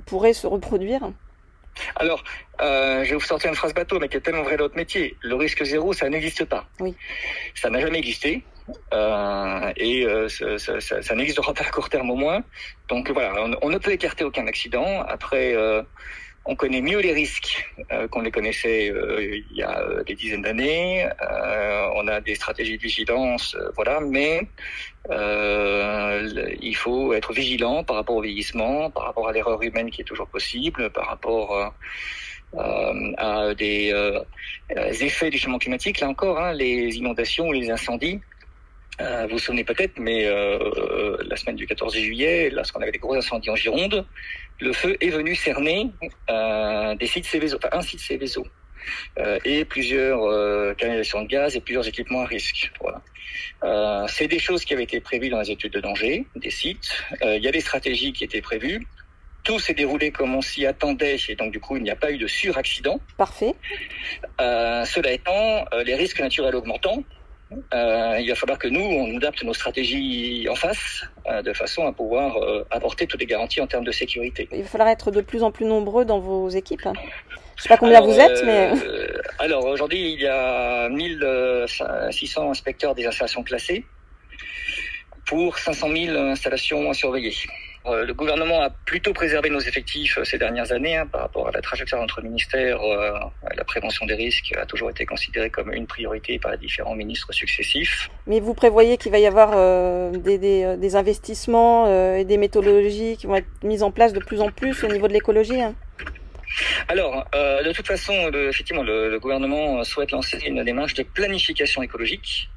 pourraient 0.05 0.31
se 0.33 0.47
reproduire? 0.47 1.11
Alors, 1.95 2.23
euh, 2.61 3.03
je 3.03 3.09
vais 3.09 3.15
vous 3.15 3.21
sortir 3.21 3.49
une 3.49 3.55
phrase 3.55 3.73
bateau, 3.73 3.99
mais 3.99 4.07
qui 4.07 4.17
est 4.17 4.21
tellement 4.21 4.43
vrai 4.43 4.57
dans 4.57 4.65
notre 4.65 4.75
métier. 4.75 5.17
Le 5.21 5.35
risque 5.35 5.63
zéro, 5.63 5.93
ça 5.93 6.09
n'existe 6.09 6.45
pas. 6.45 6.65
Oui. 6.79 6.95
Ça 7.55 7.69
n'a 7.69 7.79
jamais 7.79 7.99
existé. 7.99 8.43
Euh, 8.93 9.73
et 9.75 10.05
euh, 10.05 10.29
ça, 10.29 10.79
ça, 10.79 11.01
ça, 11.01 11.15
n'existera 11.15 11.53
pas 11.53 11.63
à 11.63 11.69
court 11.69 11.89
terme 11.89 12.09
au 12.11 12.15
moins. 12.15 12.43
Donc 12.87 13.09
voilà, 13.11 13.33
on, 13.61 13.69
ne 13.69 13.77
peut 13.77 13.91
écarter 13.91 14.23
aucun 14.23 14.47
accident. 14.47 15.01
Après, 15.01 15.55
euh, 15.55 15.81
on 16.45 16.55
connaît 16.55 16.81
mieux 16.81 16.99
les 16.99 17.13
risques 17.13 17.73
euh, 17.91 18.07
qu'on 18.07 18.21
les 18.21 18.31
connaissait 18.31 18.87
il 18.87 19.57
y 19.57 19.63
a 19.63 20.03
des 20.05 20.15
dizaines 20.15 20.41
d'années. 20.41 21.09
on 21.95 22.07
a 22.07 22.21
des 22.21 22.35
stratégies 22.35 22.77
de 22.77 22.81
vigilance, 22.81 23.55
voilà, 23.75 23.99
mais 23.99 24.47
il 25.09 26.75
faut 26.75 27.13
être 27.13 27.33
vigilant 27.33 27.83
par 27.83 27.97
rapport 27.97 28.17
au 28.17 28.21
vieillissement, 28.21 28.89
par 28.91 29.03
rapport 29.05 29.27
à 29.27 29.31
l'erreur 29.31 29.61
humaine 29.61 29.89
qui 29.89 30.01
est 30.01 30.05
toujours 30.05 30.27
possible, 30.27 30.89
par 30.89 31.07
rapport 31.07 31.73
à 32.57 33.53
des 33.55 33.93
effets 35.01 35.29
du 35.29 35.37
changement 35.37 35.59
climatique. 35.59 36.01
Là 36.01 36.09
encore, 36.09 36.39
hein, 36.39 36.53
les 36.53 36.97
inondations, 36.97 37.51
les 37.51 37.71
incendies. 37.71 38.19
Euh, 39.01 39.23
vous 39.23 39.33
vous 39.33 39.39
souvenez 39.39 39.63
peut-être, 39.63 39.97
mais 39.97 40.25
euh, 40.25 41.17
la 41.27 41.35
semaine 41.35 41.55
du 41.55 41.65
14 41.65 41.95
juillet, 41.95 42.49
lorsqu'on 42.51 42.81
avait 42.81 42.91
des 42.91 42.99
gros 42.99 43.15
incendies 43.15 43.49
en 43.49 43.55
Gironde, 43.55 44.05
le 44.59 44.73
feu 44.73 44.97
est 45.01 45.09
venu 45.09 45.35
cerner 45.35 45.89
euh, 46.29 46.95
des 46.95 47.07
sites 47.07 47.25
Céveso, 47.25 47.57
enfin 47.57 47.69
un 47.71 47.81
site 47.81 47.99
Céveso, 47.99 48.45
et 49.45 49.65
plusieurs 49.65 50.75
canalisations 50.75 51.21
de 51.21 51.27
gaz 51.27 51.55
et 51.55 51.61
plusieurs 51.61 51.87
équipements 51.87 52.21
à 52.21 52.25
risque. 52.25 52.71
Voilà. 52.81 54.07
C'est 54.07 54.27
des 54.27 54.39
choses 54.39 54.65
qui 54.65 54.73
avaient 54.73 54.83
été 54.83 54.99
prévues 54.99 55.29
dans 55.29 55.39
les 55.39 55.51
études 55.51 55.73
de 55.73 55.79
danger 55.79 56.25
des 56.35 56.49
sites. 56.49 56.91
Il 57.23 57.41
y 57.41 57.47
a 57.47 57.51
des 57.51 57.61
stratégies 57.61 58.11
qui 58.11 58.25
étaient 58.25 58.41
prévues. 58.41 58.85
Tout 59.45 59.57
s'est 59.59 59.73
déroulé 59.73 60.11
comme 60.11 60.35
on 60.35 60.41
s'y 60.41 60.65
attendait 60.65 61.17
et 61.29 61.35
donc 61.35 61.51
du 61.51 61.61
coup 61.61 61.77
il 61.77 61.83
n'y 61.83 61.91
a 61.91 61.95
pas 61.95 62.11
eu 62.11 62.17
de 62.17 62.27
suraccident. 62.27 62.99
Parfait. 63.17 63.55
cela 64.37 65.13
étant, 65.13 65.65
les 65.85 65.95
risques 65.95 66.19
naturels 66.19 66.55
augmentant, 66.55 67.03
euh, 67.73 68.17
il 68.19 68.29
va 68.29 68.35
falloir 68.35 68.57
que 68.57 68.67
nous, 68.67 68.81
on 68.81 69.17
adapte 69.17 69.43
nos 69.43 69.53
stratégies 69.53 70.47
en 70.49 70.55
face, 70.55 71.03
euh, 71.27 71.41
de 71.41 71.53
façon 71.53 71.85
à 71.87 71.91
pouvoir 71.91 72.37
euh, 72.37 72.65
apporter 72.71 73.07
toutes 73.07 73.19
les 73.19 73.25
garanties 73.25 73.61
en 73.61 73.67
termes 73.67 73.83
de 73.83 73.91
sécurité. 73.91 74.47
Il 74.51 74.63
va 74.63 74.67
falloir 74.67 74.89
être 74.89 75.11
de 75.11 75.21
plus 75.21 75.43
en 75.43 75.51
plus 75.51 75.65
nombreux 75.65 76.05
dans 76.05 76.19
vos 76.19 76.49
équipes. 76.49 76.81
Je 76.83 76.89
ne 76.89 76.95
sais 77.57 77.69
pas 77.69 77.77
combien 77.77 77.97
alors, 77.97 78.09
vous 78.09 78.19
êtes, 78.19 78.43
mais... 78.45 78.71
alors 79.39 79.65
aujourd'hui, 79.65 80.13
il 80.13 80.21
y 80.21 80.27
a 80.27 80.89
1600 80.89 82.49
inspecteurs 82.49 82.95
des 82.95 83.05
installations 83.05 83.43
classées 83.43 83.85
pour 85.25 85.57
500 85.57 85.87
000 85.95 86.17
installations 86.17 86.89
à 86.89 86.93
surveiller. 86.93 87.33
Euh, 87.85 88.05
le 88.05 88.13
gouvernement 88.13 88.61
a 88.61 88.69
plutôt 88.69 89.13
préservé 89.13 89.49
nos 89.49 89.59
effectifs 89.59 90.17
euh, 90.17 90.23
ces 90.23 90.37
dernières 90.37 90.71
années 90.71 90.95
hein, 90.95 91.05
par 91.05 91.21
rapport 91.21 91.47
à 91.47 91.51
la 91.51 91.61
trajectoire 91.61 92.01
entre 92.01 92.21
ministères. 92.21 92.81
Euh, 92.81 93.11
la 93.55 93.63
prévention 93.63 94.05
des 94.05 94.15
risques 94.15 94.53
a 94.55 94.65
toujours 94.65 94.89
été 94.89 95.05
considérée 95.05 95.49
comme 95.49 95.73
une 95.73 95.87
priorité 95.87 96.39
par 96.39 96.51
les 96.51 96.57
différents 96.57 96.95
ministres 96.95 97.33
successifs. 97.33 98.09
Mais 98.25 98.39
vous 98.39 98.53
prévoyez 98.53 98.97
qu'il 98.97 99.11
va 99.11 99.19
y 99.19 99.25
avoir 99.25 99.51
des, 100.11 100.37
des, 100.37 100.77
des, 100.77 100.95
investissements 100.95 102.15
et 102.15 102.23
des 102.23 102.37
méthodologies 102.37 103.17
qui 103.17 103.27
vont 103.27 103.35
être 103.35 103.47
mises 103.63 103.83
en 103.83 103.91
place 103.91 104.13
de 104.13 104.19
plus 104.19 104.41
en 104.41 104.49
plus 104.49 104.83
au 104.83 104.87
niveau 104.87 105.07
de 105.07 105.13
l'écologie 105.13 105.61
hein? 105.61 105.75
Alors, 106.87 107.25
euh, 107.33 107.63
de 107.63 107.71
toute 107.71 107.87
façon, 107.87 108.29
le, 108.29 108.49
effectivement, 108.49 108.83
le, 108.83 109.09
le, 109.09 109.19
gouvernement 109.19 109.83
souhaite 109.83 110.11
lancer 110.11 110.39
une 110.45 110.63
démarche 110.63 110.93
de 110.93 111.03
planification 111.03 111.81
écologique 111.81 112.49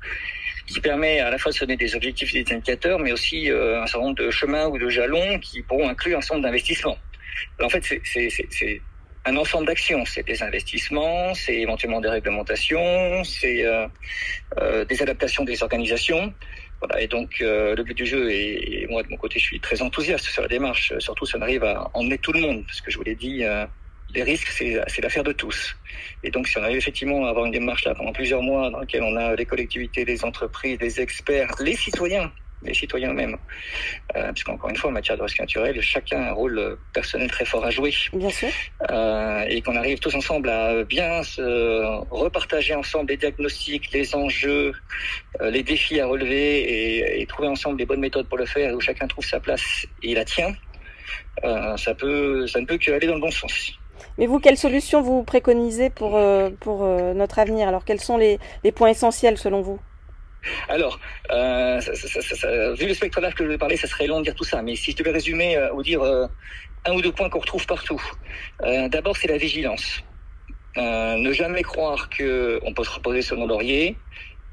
qui 0.66 0.80
permet 0.80 1.20
à 1.20 1.30
la 1.30 1.38
fois 1.38 1.52
de 1.52 1.58
donner 1.58 1.76
des 1.76 1.94
objectifs 1.94 2.34
et 2.34 2.42
des 2.42 2.54
indicateurs, 2.54 2.98
mais 2.98 3.12
aussi 3.12 3.50
euh, 3.50 3.82
un 3.82 3.86
certain 3.86 4.06
nombre 4.06 4.16
de 4.16 4.30
chemins 4.30 4.66
ou 4.66 4.78
de 4.78 4.88
jalons 4.88 5.38
qui 5.38 5.62
pourront 5.62 5.88
inclure 5.88 6.18
un 6.18 6.20
certain 6.20 6.36
nombre 6.36 6.48
d'investissements. 6.48 6.98
En 7.62 7.68
fait, 7.68 7.82
c'est 7.84 8.80
un 9.26 9.36
ensemble 9.36 9.66
d'actions. 9.66 10.04
C'est 10.06 10.24
des 10.24 10.42
investissements, 10.42 11.34
c'est 11.34 11.56
éventuellement 11.56 12.00
des 12.00 12.08
réglementations, 12.08 13.24
c'est 13.24 13.66
euh, 13.66 13.86
euh, 14.58 14.84
des 14.84 15.02
adaptations 15.02 15.44
des 15.44 15.62
organisations. 15.62 16.32
Voilà, 16.80 17.00
et 17.00 17.08
donc 17.08 17.40
euh, 17.40 17.74
le 17.74 17.82
but 17.82 17.96
du 17.96 18.06
jeu, 18.06 18.30
et, 18.30 18.82
et, 18.82 18.86
moi 18.86 19.02
de 19.02 19.08
mon 19.08 19.16
côté, 19.16 19.38
je 19.38 19.44
suis 19.44 19.60
très 19.60 19.80
enthousiaste 19.80 20.26
sur 20.26 20.42
la 20.42 20.48
démarche, 20.48 20.92
surtout 20.98 21.24
si 21.24 21.34
on 21.36 21.42
arrive 21.42 21.64
à 21.64 21.90
emmener 21.94 22.18
tout 22.18 22.32
le 22.32 22.40
monde, 22.40 22.64
parce 22.66 22.80
que 22.82 22.90
je 22.90 22.98
vous 22.98 23.04
l'ai 23.04 23.14
dit, 23.14 23.44
euh, 23.44 23.66
les 24.14 24.22
risques, 24.22 24.48
c'est 24.48 25.02
l'affaire 25.02 25.24
de 25.24 25.32
tous. 25.32 25.76
Et 26.22 26.30
donc, 26.30 26.48
si 26.48 26.58
on 26.58 26.62
arrive 26.62 26.78
effectivement 26.78 27.26
à 27.26 27.30
avoir 27.30 27.46
une 27.46 27.52
démarche 27.52 27.84
là 27.84 27.94
pendant 27.94 28.12
plusieurs 28.12 28.42
mois 28.42 28.70
dans 28.70 28.80
laquelle 28.80 29.02
on 29.02 29.16
a 29.16 29.34
les 29.34 29.46
collectivités, 29.46 30.04
les 30.04 30.24
entreprises, 30.24 30.78
les 30.80 31.00
experts, 31.00 31.50
les 31.60 31.76
citoyens, 31.76 32.32
les 32.62 32.72
citoyens 32.72 33.10
eux-mêmes, 33.10 33.36
euh, 34.16 34.32
puisqu'encore 34.32 34.70
une 34.70 34.76
fois, 34.76 34.90
en 34.90 34.92
matière 34.94 35.16
de 35.16 35.22
risque 35.22 35.38
naturel, 35.40 35.80
chacun 35.82 36.22
a 36.22 36.30
un 36.30 36.32
rôle 36.32 36.78
personnel 36.94 37.30
très 37.30 37.44
fort 37.44 37.64
à 37.64 37.70
jouer. 37.70 37.92
Bien 38.12 38.30
sûr. 38.30 38.48
Euh, 38.90 39.44
et 39.48 39.60
qu'on 39.60 39.76
arrive 39.76 39.98
tous 39.98 40.14
ensemble 40.14 40.48
à 40.48 40.82
bien 40.84 41.22
se 41.22 41.42
repartager 42.10 42.74
ensemble 42.74 43.10
les 43.10 43.16
diagnostics, 43.18 43.92
les 43.92 44.14
enjeux, 44.14 44.72
euh, 45.40 45.50
les 45.50 45.62
défis 45.62 46.00
à 46.00 46.06
relever 46.06 46.60
et, 46.60 47.20
et, 47.20 47.26
trouver 47.26 47.48
ensemble 47.48 47.78
les 47.78 47.86
bonnes 47.86 48.00
méthodes 48.00 48.28
pour 48.28 48.38
le 48.38 48.46
faire, 48.46 48.74
où 48.74 48.80
chacun 48.80 49.06
trouve 49.06 49.24
sa 49.24 49.40
place 49.40 49.86
et 50.02 50.14
la 50.14 50.24
tient. 50.24 50.54
Euh, 51.44 51.76
ça 51.76 51.94
peut, 51.94 52.46
ça 52.46 52.60
ne 52.60 52.66
peut 52.66 52.78
qu'aller 52.78 53.06
dans 53.06 53.14
le 53.14 53.20
bon 53.20 53.30
sens. 53.30 53.72
Mais 54.18 54.26
vous, 54.26 54.40
quelles 54.40 54.56
solutions 54.56 55.02
vous 55.02 55.22
préconisez 55.22 55.90
pour, 55.90 56.16
euh, 56.16 56.50
pour 56.60 56.84
euh, 56.84 57.12
notre 57.12 57.38
avenir 57.38 57.68
Alors, 57.68 57.84
quels 57.84 58.00
sont 58.00 58.16
les, 58.16 58.38
les 58.64 58.72
points 58.72 58.88
essentiels 58.88 59.38
selon 59.38 59.60
vous 59.60 59.78
alors, 60.68 61.00
euh, 61.32 61.80
vu 62.78 62.86
le 62.86 62.94
spectre 62.94 63.20
large 63.20 63.34
que 63.34 63.42
je 63.42 63.48
vais 63.48 63.58
parler, 63.58 63.76
ça 63.76 63.88
serait 63.88 64.06
long 64.06 64.20
de 64.20 64.26
dire 64.26 64.34
tout 64.36 64.44
ça. 64.44 64.62
Mais 64.62 64.76
si 64.76 64.92
je 64.92 64.96
devais 64.96 65.10
résumer 65.10 65.58
ou 65.74 65.82
dire 65.82 66.00
un 66.04 66.92
ou 66.94 67.02
deux 67.02 67.10
points 67.10 67.28
qu'on 67.28 67.40
retrouve 67.40 67.66
partout. 67.66 68.00
D'abord, 68.62 69.16
c'est 69.16 69.26
la 69.26 69.38
vigilance. 69.38 70.04
ne 70.76 71.32
jamais 71.32 71.64
croire 71.64 72.08
qu'on 72.10 72.72
peut 72.74 72.84
se 72.84 72.90
reposer 72.90 73.22
sur 73.22 73.36
nos 73.36 73.48
lauriers 73.48 73.96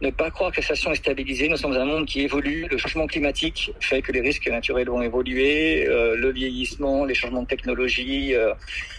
ne 0.03 0.11
pas 0.11 0.29
croire 0.29 0.51
que 0.51 0.57
la 0.57 0.61
situation 0.61 0.91
est 0.91 0.95
stabilisée. 0.95 1.47
Nous 1.47 1.57
sommes 1.57 1.77
un 1.77 1.85
monde 1.85 2.05
qui 2.05 2.21
évolue. 2.21 2.67
Le 2.69 2.77
changement 2.77 3.07
climatique 3.07 3.71
fait 3.79 4.01
que 4.01 4.11
les 4.11 4.19
risques 4.19 4.47
naturels 4.47 4.89
vont 4.89 5.01
évoluer. 5.01 5.87
Euh, 5.87 6.15
le 6.17 6.31
vieillissement, 6.31 7.05
les 7.05 7.13
changements 7.15 7.43
de 7.43 7.47
technologie, 7.47 8.35
euh, 8.35 8.53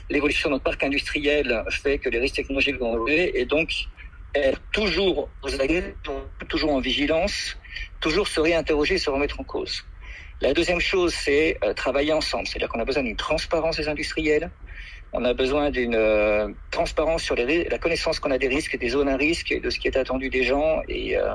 l'évolution 0.08 0.49
de 0.49 0.54
notre 0.54 0.64
parc 0.64 0.82
industriel 0.82 1.62
fait 1.70 1.99
que 1.99 2.08
les 2.08 2.18
risques 2.18 2.37
technologiques 2.37 2.78
vont 2.78 2.94
évoluer. 2.94 3.38
Et 3.38 3.44
donc, 3.44 3.68
être 4.34 4.61
toujours 4.73 5.28
toujours 6.49 6.73
en 6.73 6.80
vigilance, 6.80 7.56
toujours 8.00 8.26
se 8.26 8.40
réinterroger, 8.40 8.96
se 8.99 9.11
remettre 9.11 9.38
en 9.40 9.44
cause. 9.44 9.84
La 10.44 10.52
deuxième 10.52 10.78
chose, 10.78 11.14
c'est 11.14 11.56
euh, 11.64 11.72
travailler 11.72 12.12
ensemble. 12.12 12.46
C'est-à-dire 12.46 12.68
qu'on 12.68 12.78
a 12.78 12.84
besoin 12.84 13.02
d'une 13.02 13.16
transparence 13.16 13.78
des 13.78 13.88
industriels, 13.88 14.50
on 15.14 15.24
a 15.24 15.32
besoin 15.32 15.70
d'une 15.70 15.94
euh, 15.94 16.48
transparence 16.70 17.22
sur 17.22 17.34
les, 17.34 17.64
la 17.64 17.78
connaissance 17.78 18.20
qu'on 18.20 18.30
a 18.30 18.36
des 18.36 18.48
risques, 18.48 18.76
des 18.76 18.90
zones 18.90 19.08
à 19.08 19.16
risque 19.16 19.52
et 19.52 19.60
de 19.60 19.70
ce 19.70 19.78
qui 19.78 19.88
est 19.88 19.96
attendu 19.96 20.28
des 20.28 20.42
gens. 20.42 20.82
Et 20.86 21.16
euh, 21.16 21.32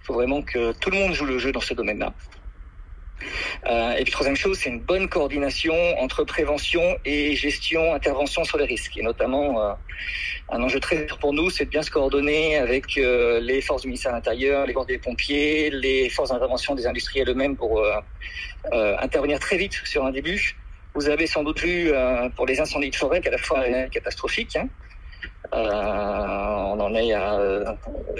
il 0.00 0.04
faut 0.04 0.14
vraiment 0.14 0.42
que 0.42 0.72
tout 0.72 0.90
le 0.90 0.98
monde 0.98 1.12
joue 1.12 1.26
le 1.26 1.38
jeu 1.38 1.52
dans 1.52 1.60
ce 1.60 1.72
domaine-là. 1.72 2.12
Euh, 3.66 3.92
et 3.92 4.04
puis 4.04 4.12
troisième 4.12 4.36
chose, 4.36 4.58
c'est 4.58 4.70
une 4.70 4.80
bonne 4.80 5.08
coordination 5.08 5.74
entre 5.98 6.24
prévention 6.24 6.98
et 7.04 7.34
gestion, 7.34 7.94
intervention 7.94 8.44
sur 8.44 8.58
les 8.58 8.64
risques. 8.64 8.96
Et 8.96 9.02
notamment, 9.02 9.60
euh, 9.60 9.72
un 10.50 10.62
enjeu 10.62 10.80
très 10.80 11.06
fort 11.08 11.18
pour 11.18 11.32
nous, 11.32 11.50
c'est 11.50 11.64
de 11.64 11.70
bien 11.70 11.82
se 11.82 11.90
coordonner 11.90 12.56
avec 12.56 12.96
euh, 12.96 13.40
les 13.40 13.60
forces 13.60 13.82
du 13.82 13.88
ministère 13.88 14.12
de 14.12 14.16
l'Intérieur, 14.16 14.66
les 14.66 14.72
forces 14.72 14.86
des 14.86 14.98
pompiers, 14.98 15.70
les 15.70 16.08
forces 16.08 16.30
d'intervention 16.30 16.74
des 16.74 16.86
industriels 16.86 17.28
eux-mêmes 17.28 17.56
pour 17.56 17.82
intervenir 18.72 19.38
très 19.38 19.56
vite 19.56 19.80
sur 19.84 20.04
un 20.04 20.10
début 20.10 20.56
vous 20.94 21.08
avez 21.08 21.26
sans 21.26 21.44
doute 21.44 21.60
vu 21.60 21.92
pour 22.34 22.44
les 22.46 22.60
incendies 22.60 22.90
de 22.90 22.96
forêt 22.96 23.20
qu'à 23.20 23.30
la 23.30 23.38
fois 23.38 23.62
catastrophique. 23.90 24.56
Hein. 24.56 24.68
Euh, 25.54 26.56
on 26.66 26.78
en 26.78 26.94
est 26.94 27.12
à 27.12 27.34
euh, 27.34 27.64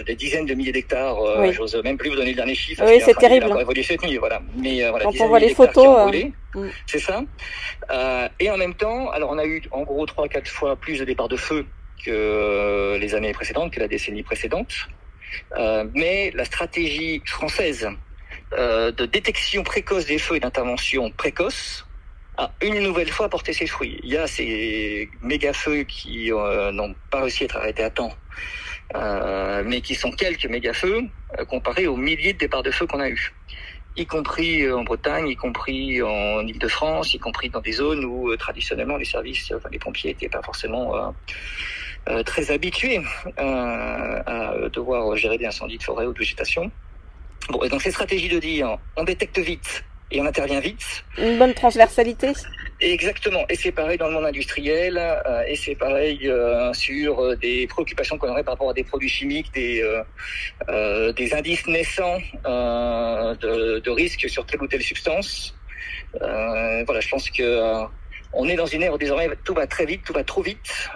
des 0.07 0.15
dizaines 0.15 0.47
de 0.47 0.55
milliers 0.55 0.73
d'hectares. 0.73 1.19
Euh, 1.21 1.43
oui. 1.43 1.53
J'ose 1.53 1.75
même 1.85 1.99
plus 1.99 2.11
vous 2.11 2.17
donner 2.17 2.31
le 2.31 2.37
dernier 2.37 2.55
chiffre. 2.55 2.83
Oui, 2.87 3.01
c'est 3.05 3.17
terrible. 3.17 3.55
Évolué 3.61 3.83
cette 3.83 4.03
nuit, 4.03 4.17
voilà. 4.17 4.41
Mais 4.57 4.83
euh, 4.83 4.91
voilà, 4.91 5.05
Quand 5.05 5.21
on 5.21 5.29
voit 5.29 5.39
les 5.39 5.55
photos, 5.55 6.11
mm. 6.55 6.69
c'est 6.87 7.01
ça. 7.01 7.23
et 8.41 8.51
en 8.51 8.57
même 8.57 8.75
temps, 8.75 9.11
alors 9.11 9.31
on 9.31 9.39
a 9.39 9.45
eu 9.45 9.63
en 9.71 9.83
gros 9.83 10.07
trois, 10.07 10.29
quatre 10.29 10.49
fois 10.49 10.77
plus 10.77 10.99
de 11.01 11.05
départs 11.05 11.29
de 11.29 11.37
feu 11.37 11.67
que 12.05 12.97
les 12.99 13.15
années 13.15 13.33
précédentes, 13.33 13.73
que 13.73 13.81
la 13.81 13.89
décennie 13.89 14.23
précédente. 14.23 14.89
mais 15.95 16.31
la 16.35 16.45
stratégie 16.45 17.21
française 17.27 17.89
de 18.53 19.07
détection 19.07 19.63
précoce 19.63 20.07
des 20.07 20.19
feux 20.19 20.37
et 20.37 20.41
d'intervention 20.41 21.11
précoce 21.11 21.88
a 22.39 22.53
une 22.63 22.79
nouvelle 22.81 23.11
fois 23.11 23.29
porté 23.29 23.53
ses 23.53 23.67
fruits. 23.67 23.99
Il 24.05 24.11
y 24.11 24.17
a 24.17 24.27
ces 24.27 25.11
méga 25.23 25.53
feux 25.53 25.83
qui 25.83 26.33
euh, 26.33 26.71
n'ont 26.71 26.95
pas 27.11 27.23
réussi 27.23 27.43
à 27.43 27.47
être 27.47 27.57
arrêtés 27.57 27.83
à 27.83 27.91
temps, 27.91 28.13
euh, 28.95 29.63
mais 29.67 29.81
qui 29.81 29.97
sont 29.97 30.13
quelques 30.13 30.47
méga 30.47 30.73
feux 30.73 31.03
euh, 31.39 31.45
comparés 31.45 31.89
aux 31.89 31.97
milliers 31.97 32.33
de 32.33 32.39
départs 32.39 32.63
de 32.63 32.71
feu 32.71 32.87
qu'on 32.87 33.01
a 33.01 33.09
eu, 33.09 33.35
y 33.97 34.07
compris 34.07 34.71
en 34.71 34.85
Bretagne, 34.85 35.29
y 35.29 35.37
compris 35.37 36.01
en 36.01 36.47
Île-de-France, 36.47 37.13
y 37.13 37.19
compris 37.19 37.51
dans 37.51 37.61
des 37.61 37.73
zones 37.73 38.05
où 38.05 38.35
traditionnellement 38.37 38.97
les 38.97 39.05
services, 39.05 39.53
enfin 39.55 39.69
les 39.73 39.81
pompiers 39.81 40.11
n'étaient 40.11 40.29
pas 40.29 40.43
forcément 40.43 41.13
très 42.25 42.53
habitués 42.53 43.01
à 43.37 44.55
devoir 44.73 45.17
gérer 45.17 45.39
des 45.39 45.47
incendies 45.47 45.79
de 45.79 45.83
forêt 45.83 46.07
ou 46.07 46.13
de 46.13 46.19
végétation. 46.19 46.71
Bon, 47.51 47.63
et 47.65 47.69
donc 47.69 47.83
ces 47.83 47.91
stratégies 47.91 48.29
de 48.29 48.39
dire 48.39 48.79
on 48.97 49.03
détecte 49.03 49.39
vite, 49.39 49.85
et 50.11 50.21
on 50.21 50.27
intervient 50.27 50.61
vite. 50.61 51.05
Une 51.19 51.39
bonne 51.39 51.55
transversalité. 51.55 52.33
Exactement. 52.81 53.45
Et 53.49 53.57
c'est 53.57 53.73
pareil 53.73 53.99
dans 53.99 54.07
le 54.07 54.15
monde 54.15 54.27
industriel, 54.27 54.97
euh, 54.99 55.43
et 55.47 55.57
c'est 55.57 55.75
pareil 55.75 56.29
euh, 56.29 56.73
sur 56.73 57.21
euh, 57.21 57.37
des 57.37 57.67
préoccupations 57.67 58.17
qu'on 58.19 58.29
aurait 58.31 58.45
par 58.45 58.55
rapport 58.55 58.71
à 58.71 58.75
des 58.75 58.85
produits 58.85 59.09
chimiques, 59.09 59.53
des, 59.53 59.83
euh, 59.83 60.03
euh, 60.69 61.13
des 61.13 61.35
indices 61.35 61.67
naissants 61.67 62.19
de, 62.45 63.81
de 63.81 63.91
risques 63.91 64.29
sur 64.29 64.47
telle 64.47 64.63
ou 64.63 64.69
telle 64.69 64.83
substance. 64.83 65.55
voilà, 66.21 67.01
je 67.01 67.09
pense 67.09 67.29
que 67.31 67.85
on 68.35 68.47
est 68.47 68.57
dans 68.57 68.67
une 68.67 68.83
ère 68.83 68.93
où 68.93 68.99
désormais 68.99 69.29
tout 69.43 69.55
va 69.55 69.67
très 69.67 69.87
vite, 69.87 70.03
tout 70.05 70.13
va 70.13 70.23
trop 70.23 70.43
vite, 70.43 70.91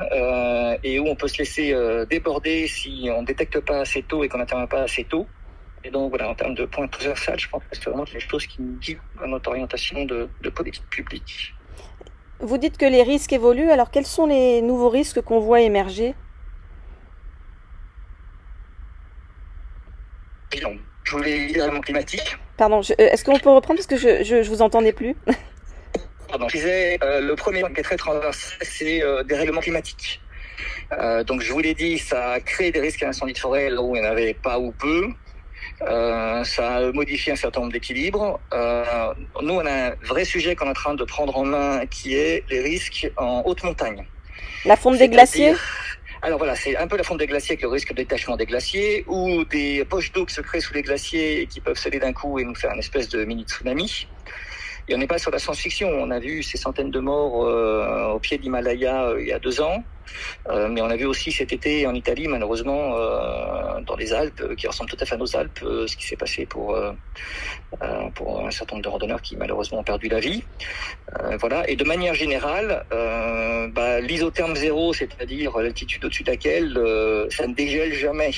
et 0.83 0.99
où 0.99 1.09
on 1.09 1.16
peut 1.16 1.28
se 1.28 1.38
laisser 1.38 1.75
déborder 2.09 2.69
si 2.69 3.09
on 3.11 3.23
ne 3.23 3.26
détecte 3.26 3.59
pas 3.61 3.81
assez 3.81 4.02
tôt 4.02 4.23
et 4.23 4.28
qu'on 4.28 4.38
n'intervient 4.38 4.66
pas 4.66 4.83
assez 4.83 5.04
tôt. 5.04 5.26
Et 5.84 5.90
donc 5.90 6.10
voilà, 6.10 6.28
en 6.28 6.34
termes 6.34 6.54
de 6.54 6.64
points 6.64 6.86
transversales, 6.86 7.38
je 7.38 7.48
pense 7.48 7.62
que 7.62 7.76
c'est 7.76 7.84
vraiment 7.86 8.04
les 8.12 8.20
choses 8.20 8.46
qui 8.46 8.62
nous 8.62 8.78
guident 8.78 9.00
dans 9.20 9.26
notre 9.26 9.50
orientation 9.50 10.04
de, 10.04 10.28
de, 10.40 10.50
politique 10.50 10.88
publique. 10.90 11.54
Vous 12.38 12.58
dites 12.58 12.78
que 12.78 12.86
les 12.86 13.02
risques 13.02 13.32
évoluent, 13.32 13.70
alors 13.70 13.90
quels 13.90 14.06
sont 14.06 14.26
les 14.26 14.62
nouveaux 14.62 14.90
risques 14.90 15.20
qu'on 15.22 15.40
voit 15.40 15.60
émerger? 15.60 16.14
Je 21.04 21.16
voulais 21.16 21.46
dire 21.48 21.64
l'élément 21.66 21.80
climatique. 21.80 22.36
Pardon, 22.56 22.80
est-ce 22.80 23.24
qu'on 23.24 23.38
peut 23.38 23.50
reprendre? 23.50 23.78
Parce 23.78 23.86
que 23.86 23.96
je, 23.96 24.22
je, 24.24 24.42
je 24.42 24.48
vous 24.48 24.62
entendais 24.62 24.92
plus 24.92 25.16
Pardon, 26.28 26.48
je 26.48 26.56
disais, 26.56 26.98
euh, 27.02 27.20
le 27.20 27.34
premier 27.34 27.62
qui 27.62 27.80
est 27.80 27.82
très 27.82 27.96
transversal, 27.96 28.58
c'est 28.62 29.02
euh, 29.02 29.22
des 29.22 29.34
règlements 29.34 29.60
climatiques. 29.60 30.22
Euh, 30.92 31.24
donc 31.24 31.42
je 31.42 31.52
vous 31.52 31.60
l'ai 31.60 31.74
dit, 31.74 31.98
ça 31.98 32.32
a 32.32 32.40
créé 32.40 32.72
des 32.72 32.80
risques 32.80 33.00
d'incendie 33.00 33.34
de 33.34 33.38
forêt 33.38 33.68
là 33.68 33.82
où 33.82 33.94
il 33.94 34.00
n'y 34.00 34.06
en 34.06 34.10
avait 34.10 34.32
pas 34.32 34.58
ou 34.58 34.72
peu. 34.72 35.08
Euh, 35.88 36.44
ça 36.44 36.76
a 36.76 36.92
modifié 36.92 37.32
un 37.32 37.36
certain 37.36 37.60
nombre 37.60 37.72
d'équilibres. 37.72 38.40
Euh, 38.52 39.14
nous, 39.42 39.54
on 39.54 39.66
a 39.66 39.88
un 39.88 39.94
vrai 40.04 40.24
sujet 40.24 40.54
qu'on 40.54 40.66
est 40.66 40.70
en 40.70 40.74
train 40.74 40.94
de 40.94 41.04
prendre 41.04 41.36
en 41.36 41.44
main 41.44 41.86
qui 41.86 42.14
est 42.14 42.44
les 42.50 42.60
risques 42.60 43.10
en 43.16 43.42
haute 43.44 43.62
montagne. 43.64 44.04
La 44.64 44.76
fonte 44.76 44.98
des 44.98 45.08
glaciers? 45.08 45.54
Alors 46.24 46.38
voilà, 46.38 46.54
c'est 46.54 46.76
un 46.76 46.86
peu 46.86 46.96
la 46.96 47.02
fonte 47.02 47.18
des 47.18 47.26
glaciers 47.26 47.54
avec 47.54 47.62
le 47.62 47.68
risque 47.68 47.90
de 47.90 47.96
détachement 47.96 48.36
des 48.36 48.46
glaciers 48.46 49.04
ou 49.08 49.44
des 49.44 49.84
poches 49.84 50.12
d'eau 50.12 50.24
qui 50.24 50.34
se 50.34 50.40
créent 50.40 50.60
sous 50.60 50.72
les 50.72 50.82
glaciers 50.82 51.40
et 51.40 51.46
qui 51.46 51.60
peuvent 51.60 51.76
sceller 51.76 51.98
d'un 51.98 52.12
coup 52.12 52.38
et 52.38 52.44
nous 52.44 52.54
faire 52.54 52.70
une 52.72 52.78
espèce 52.78 53.08
de 53.08 53.24
mini 53.24 53.42
tsunami. 53.42 54.06
Et 54.88 54.94
on 54.94 54.98
n'est 54.98 55.08
pas 55.08 55.18
sur 55.18 55.32
la 55.32 55.40
science-fiction. 55.40 55.88
On 55.88 56.10
a 56.12 56.20
vu 56.20 56.44
ces 56.44 56.58
centaines 56.58 56.92
de 56.92 57.00
morts 57.00 57.44
euh, 57.44 58.12
au 58.12 58.20
pied 58.20 58.38
de 58.38 58.42
l'Himalaya 58.42 59.06
euh, 59.06 59.20
il 59.20 59.28
y 59.28 59.32
a 59.32 59.40
deux 59.40 59.60
ans. 59.60 59.82
Euh, 60.49 60.68
mais 60.68 60.80
on 60.80 60.90
a 60.90 60.97
vu 60.97 61.06
aussi 61.06 61.32
cet 61.32 61.52
été 61.52 61.87
en 61.87 61.94
Italie, 61.94 62.28
malheureusement, 62.28 62.97
euh, 62.97 63.80
dans 63.80 63.97
les 63.97 64.12
Alpes, 64.12 64.54
qui 64.56 64.66
ressemblent 64.66 64.90
tout 64.90 64.97
à 65.00 65.04
fait 65.04 65.14
à 65.14 65.18
nos 65.18 65.37
Alpes, 65.37 65.61
ce 65.61 65.97
qui 65.97 66.06
s'est 66.06 66.16
passé 66.16 66.47
pour 66.47 66.78
pour 68.14 68.47
un 68.47 68.50
certain 68.50 68.76
nombre 68.76 68.85
de 68.85 68.88
randonneurs 68.88 69.23
qui 69.23 69.37
malheureusement 69.37 69.78
ont 69.78 69.85
perdu 69.85 70.09
la 70.09 70.21
vie. 70.21 70.44
voilà. 71.40 71.68
Et 71.68 71.76
de 71.76 71.85
manière 71.85 72.14
générale, 72.14 72.85
bah, 72.90 74.00
l'isotherme 74.00 74.54
zéro, 74.56 74.92
c'est-à-dire 74.92 75.56
l'altitude 75.59 76.04
au-dessus 76.04 76.23
de 76.23 76.30
laquelle 76.30 76.75
ça 77.30 77.47
ne 77.47 77.54
dégèle 77.54 77.94
jamais 77.94 78.32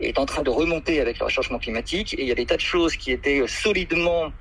est 0.00 0.18
en 0.18 0.26
train 0.26 0.42
de 0.42 0.50
remonter 0.50 1.00
avec 1.00 1.18
le 1.18 1.24
réchauffement 1.24 1.58
climatique 1.58 2.14
et 2.14 2.22
il 2.22 2.28
y 2.28 2.32
a 2.32 2.34
des 2.34 2.46
tas 2.46 2.56
de 2.56 2.60
choses 2.60 2.96
qui 2.96 3.12
étaient 3.12 3.46
solidement 3.46 4.32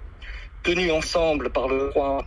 tenues 0.63 0.91
ensemble 0.91 1.49
par 1.51 1.67
le 1.67 1.91
froid 1.91 2.25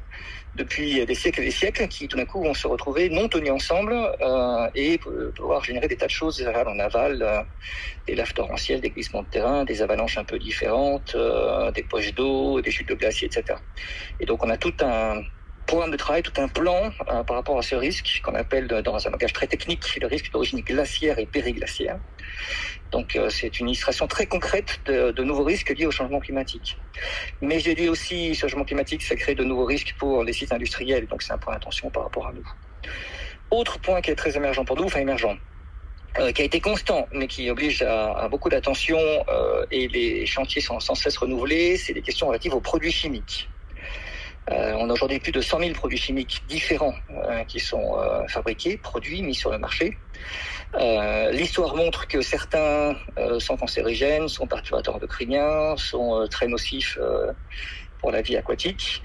depuis 0.58 1.06
des 1.06 1.14
siècles 1.14 1.40
et 1.40 1.44
des 1.46 1.50
siècles 1.50 1.88
qui 1.88 2.08
tout 2.08 2.16
d'un 2.16 2.26
coup 2.26 2.42
vont 2.42 2.54
se 2.54 2.66
retrouver 2.66 3.08
non 3.08 3.28
tenues 3.28 3.50
ensemble 3.50 3.94
euh, 3.94 4.68
et 4.74 4.98
pouvoir 4.98 5.64
générer 5.64 5.88
des 5.88 5.96
tas 5.96 6.06
de 6.06 6.10
choses 6.10 6.44
en 6.46 6.78
aval, 6.78 7.22
euh, 7.22 7.42
des 8.06 8.14
laves 8.14 8.34
torrentielles, 8.34 8.80
des 8.80 8.90
glissements 8.90 9.22
de 9.22 9.28
terrain, 9.28 9.64
des 9.64 9.80
avalanches 9.80 10.18
un 10.18 10.24
peu 10.24 10.38
différentes, 10.38 11.14
euh, 11.14 11.70
des 11.70 11.84
poches 11.84 12.14
d'eau, 12.14 12.60
des 12.60 12.70
chutes 12.70 12.88
de 12.88 12.94
glaciers, 12.94 13.28
etc. 13.28 13.58
Et 14.20 14.26
donc 14.26 14.44
on 14.44 14.50
a 14.50 14.56
tout 14.56 14.74
un 14.80 15.22
programme 15.68 15.90
de 15.90 15.96
travail, 15.96 16.22
tout 16.22 16.40
un 16.40 16.48
plan 16.48 16.90
euh, 17.08 17.22
par 17.22 17.36
rapport 17.36 17.58
à 17.58 17.62
ce 17.62 17.76
risque 17.76 18.20
qu'on 18.24 18.34
appelle 18.34 18.66
dans 18.66 19.06
un 19.06 19.10
langage 19.10 19.34
très 19.34 19.46
technique 19.46 19.98
le 20.00 20.06
risque 20.06 20.32
d'origine 20.32 20.60
glaciaire 20.62 21.18
et 21.18 21.26
périglaciaire. 21.26 22.00
Donc 22.90 23.16
euh, 23.16 23.28
c'est 23.28 23.60
une 23.60 23.68
illustration 23.68 24.06
très 24.06 24.26
concrète 24.26 24.80
de, 24.86 25.22
nouveaux 25.22 25.44
risques 25.44 25.70
liés 25.70 25.86
au 25.86 25.90
changement 25.90 26.20
climatique. 26.20 26.78
Mais 27.40 27.60
j'ai 27.60 27.74
dit 27.74 27.88
aussi, 27.88 28.34
changement 28.34 28.64
climatique, 28.64 29.02
ça 29.02 29.14
crée 29.16 29.34
de 29.34 29.44
nouveaux 29.44 29.66
risques 29.66 29.94
pour 29.98 30.24
les 30.24 30.32
sites 30.32 30.52
industriels, 30.52 31.06
donc 31.06 31.22
c'est 31.22 31.32
un 31.32 31.38
point 31.38 31.52
d'attention 31.52 31.90
par 31.90 32.04
rapport 32.04 32.26
à 32.26 32.32
nous. 32.32 32.48
Autre 33.50 33.78
point 33.78 34.00
qui 34.00 34.10
est 34.10 34.14
très 34.14 34.36
émergent 34.36 34.64
pour 34.64 34.76
nous, 34.76 34.84
enfin 34.84 35.00
émergent, 35.00 35.38
euh, 36.18 36.32
qui 36.32 36.42
a 36.42 36.44
été 36.44 36.60
constant, 36.60 37.08
mais 37.12 37.26
qui 37.28 37.50
oblige 37.50 37.82
à, 37.82 38.12
à 38.12 38.28
beaucoup 38.28 38.48
d'attention, 38.48 38.98
euh, 39.28 39.66
et 39.70 39.88
les 39.88 40.26
chantiers 40.26 40.62
sont 40.62 40.80
sans 40.80 40.94
cesse 40.94 41.16
renouvelés, 41.18 41.76
c'est 41.76 41.92
des 41.92 42.02
questions 42.02 42.28
relatives 42.28 42.54
aux 42.54 42.60
produits 42.60 42.92
chimiques. 42.92 43.50
Euh, 44.50 44.74
on 44.78 44.88
a 44.88 44.92
aujourd'hui 44.92 45.18
plus 45.18 45.32
de 45.32 45.40
100 45.40 45.60
000 45.60 45.72
produits 45.72 45.98
chimiques 45.98 46.42
différents 46.48 46.94
euh, 47.10 47.44
qui 47.44 47.60
sont 47.60 47.98
euh, 47.98 48.26
fabriqués, 48.28 48.76
produits, 48.76 49.22
mis 49.22 49.34
sur 49.34 49.50
le 49.50 49.58
marché. 49.58 49.98
L'histoire 51.32 51.74
montre 51.74 52.06
que 52.06 52.20
certains 52.20 52.94
sont 53.38 53.56
cancérigènes, 53.56 54.28
sont 54.28 54.46
perturbateurs 54.46 54.96
endocriniens, 54.96 55.76
sont 55.78 56.26
très 56.30 56.46
nocifs 56.46 56.98
pour 58.00 58.12
la 58.12 58.20
vie 58.20 58.36
aquatique 58.36 59.02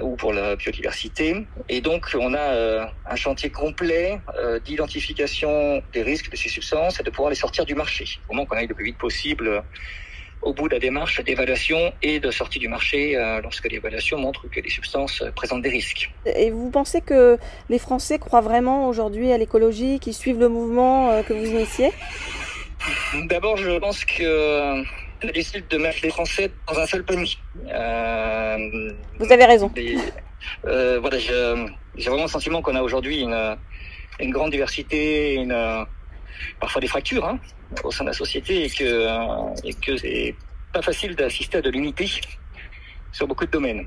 ou 0.00 0.14
pour 0.16 0.32
la 0.32 0.54
biodiversité. 0.54 1.48
Et 1.68 1.80
donc, 1.80 2.14
on 2.14 2.32
a 2.32 2.92
un 3.06 3.16
chantier 3.16 3.50
complet 3.50 4.20
d'identification 4.64 5.82
des 5.92 6.02
risques 6.02 6.30
de 6.30 6.36
ces 6.36 6.48
substances 6.48 7.00
et 7.00 7.02
de 7.02 7.10
pouvoir 7.10 7.30
les 7.30 7.36
sortir 7.36 7.66
du 7.66 7.74
marché. 7.74 8.04
Au 8.28 8.34
moment 8.34 8.46
qu'on 8.46 8.56
aille 8.56 8.68
le 8.68 8.76
plus 8.76 8.84
vite 8.84 8.98
possible 8.98 9.64
au 10.42 10.52
bout 10.52 10.68
de 10.68 10.74
la 10.74 10.80
démarche 10.80 11.22
d'évaluation 11.24 11.92
et 12.02 12.20
de 12.20 12.30
sortie 12.30 12.58
du 12.58 12.68
marché 12.68 13.16
euh, 13.16 13.40
lorsque 13.40 13.68
l'évaluation 13.70 14.18
montre 14.18 14.48
que 14.48 14.60
les 14.60 14.70
substances 14.70 15.22
présentent 15.34 15.62
des 15.62 15.70
risques. 15.70 16.10
Et 16.26 16.50
vous 16.50 16.70
pensez 16.70 17.00
que 17.00 17.38
les 17.68 17.78
Français 17.78 18.18
croient 18.18 18.40
vraiment 18.40 18.88
aujourd'hui 18.88 19.32
à 19.32 19.38
l'écologie, 19.38 19.98
qu'ils 19.98 20.14
suivent 20.14 20.38
le 20.38 20.48
mouvement 20.48 21.10
euh, 21.10 21.22
que 21.22 21.32
vous 21.32 21.46
initiez? 21.46 21.90
D'abord, 23.24 23.56
je 23.56 23.78
pense 23.78 24.04
que 24.04 24.22
euh, 24.22 24.82
c'est 25.20 25.32
difficile 25.32 25.64
de 25.68 25.78
mettre 25.78 25.98
les 26.02 26.10
Français 26.10 26.50
dans 26.68 26.78
un 26.78 26.86
seul 26.86 27.04
panier. 27.04 27.30
Euh, 27.72 28.92
vous 29.18 29.32
avez 29.32 29.44
raison. 29.44 29.70
euh, 30.66 30.98
voilà, 31.00 31.18
j'ai 31.18 32.08
vraiment 32.08 32.22
le 32.22 32.28
sentiment 32.28 32.62
qu'on 32.62 32.76
a 32.76 32.82
aujourd'hui 32.82 33.20
une, 33.20 33.56
une 34.20 34.30
grande 34.30 34.52
diversité, 34.52 35.34
une 35.34 35.52
parfois 36.60 36.80
des 36.80 36.88
fractures 36.88 37.24
hein, 37.24 37.38
au 37.84 37.90
sein 37.90 38.04
de 38.04 38.10
la 38.10 38.14
société 38.14 38.64
et 38.64 38.70
que, 38.70 39.66
et 39.66 39.74
que 39.74 39.96
c'est 39.96 40.34
pas 40.72 40.82
facile 40.82 41.14
d'assister 41.16 41.58
à 41.58 41.62
de 41.62 41.70
l'unité 41.70 42.08
sur 43.12 43.26
beaucoup 43.26 43.46
de 43.46 43.50
domaines. 43.50 43.86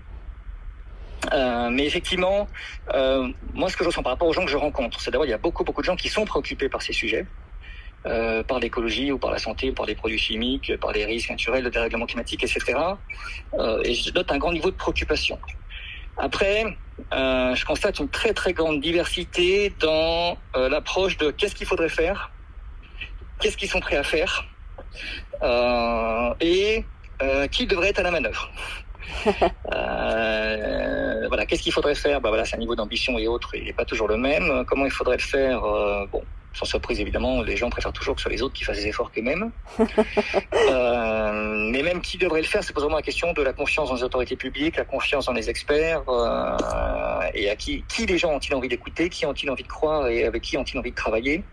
Euh, 1.33 1.69
mais 1.69 1.85
effectivement, 1.85 2.47
euh, 2.93 3.27
moi, 3.53 3.69
ce 3.69 3.77
que 3.77 3.83
je 3.83 3.89
ressens 3.89 4.01
par 4.01 4.13
rapport 4.13 4.27
aux 4.27 4.33
gens 4.33 4.43
que 4.43 4.51
je 4.51 4.57
rencontre, 4.57 4.99
c'est 4.99 5.11
d'abord 5.11 5.25
il 5.25 5.29
y 5.29 5.33
a 5.33 5.37
beaucoup 5.37 5.63
beaucoup 5.63 5.81
de 5.81 5.85
gens 5.85 5.95
qui 5.95 6.09
sont 6.09 6.25
préoccupés 6.25 6.67
par 6.67 6.81
ces 6.81 6.93
sujets, 6.93 7.27
euh, 8.07 8.41
par 8.43 8.59
l'écologie 8.59 9.11
ou 9.11 9.19
par 9.19 9.31
la 9.31 9.37
santé, 9.37 9.71
par 9.71 9.85
les 9.85 9.93
produits 9.93 10.17
chimiques, 10.17 10.75
par 10.79 10.91
les 10.91 11.05
risques 11.05 11.29
naturels, 11.29 11.63
le 11.63 11.69
dérèglement 11.69 12.07
climatique, 12.07 12.43
etc. 12.43 12.73
Euh, 13.53 13.81
et 13.83 13.93
je 13.93 14.11
note 14.11 14.31
un 14.31 14.39
grand 14.39 14.51
niveau 14.51 14.71
de 14.71 14.75
préoccupation. 14.75 15.37
Après, 16.17 16.65
euh, 17.13 17.55
je 17.55 17.65
constate 17.65 17.99
une 17.99 18.09
très 18.09 18.33
très 18.33 18.53
grande 18.53 18.79
diversité 18.81 19.73
dans 19.79 20.37
l'approche 20.55 21.17
de 21.17 21.31
qu'est-ce 21.31 21.55
qu'il 21.55 21.67
faudrait 21.67 21.89
faire 21.89 22.31
qu'est-ce 23.41 23.57
qu'ils 23.57 23.69
sont 23.69 23.79
prêts 23.81 23.97
à 23.97 24.03
faire 24.03 24.45
euh, 25.43 26.33
et 26.39 26.85
euh, 27.21 27.47
qui 27.47 27.65
devrait 27.65 27.89
être 27.89 27.99
à 27.99 28.03
la 28.03 28.11
manœuvre. 28.11 28.49
euh, 29.73 31.27
voilà, 31.27 31.45
qu'est-ce 31.45 31.63
qu'il 31.63 31.73
faudrait 31.73 31.95
faire? 31.95 32.21
Bah 32.21 32.29
voilà, 32.29 32.45
c'est 32.45 32.55
un 32.55 32.59
niveau 32.59 32.75
d'ambition 32.75 33.17
et 33.17 33.27
autres, 33.27 33.55
il 33.55 33.65
n'est 33.65 33.73
pas 33.73 33.85
toujours 33.85 34.07
le 34.07 34.17
même. 34.17 34.63
Comment 34.67 34.85
il 34.85 34.91
faudrait 34.91 35.17
le 35.17 35.23
faire? 35.23 35.63
Euh, 35.63 36.05
Bon, 36.11 36.23
sans 36.53 36.65
surprise 36.65 36.99
évidemment, 36.99 37.41
les 37.41 37.55
gens 37.55 37.69
préfèrent 37.69 37.93
toujours 37.93 38.15
que 38.15 38.21
ce 38.21 38.23
soit 38.23 38.31
les 38.31 38.41
autres 38.41 38.53
qui 38.53 38.63
fassent 38.63 38.77
des 38.77 38.87
efforts 38.87 39.11
qu'eux-mêmes. 39.11 39.51
euh, 39.79 41.69
mais 41.71 41.81
même 41.81 42.01
qui 42.01 42.17
devrait 42.17 42.41
le 42.41 42.47
faire, 42.47 42.63
c'est 42.63 42.75
vraiment 42.75 42.97
la 42.97 43.01
question 43.01 43.31
de 43.33 43.41
la 43.41 43.53
confiance 43.53 43.89
dans 43.89 43.95
les 43.95 44.03
autorités 44.03 44.35
publiques, 44.35 44.75
la 44.75 44.85
confiance 44.85 45.25
dans 45.25 45.33
les 45.33 45.49
experts, 45.49 46.03
euh, 46.09 46.57
et 47.33 47.49
à 47.49 47.55
qui, 47.55 47.83
les 48.07 48.17
gens 48.17 48.33
ont-ils 48.33 48.53
envie 48.53 48.67
d'écouter, 48.67 49.09
qui 49.09 49.25
ont-ils 49.25 49.49
envie 49.49 49.63
de 49.63 49.67
croire 49.67 50.07
et 50.07 50.25
avec 50.25 50.41
qui 50.41 50.57
ont-ils 50.57 50.77
envie 50.77 50.91
de 50.91 50.95
travailler. 50.95 51.43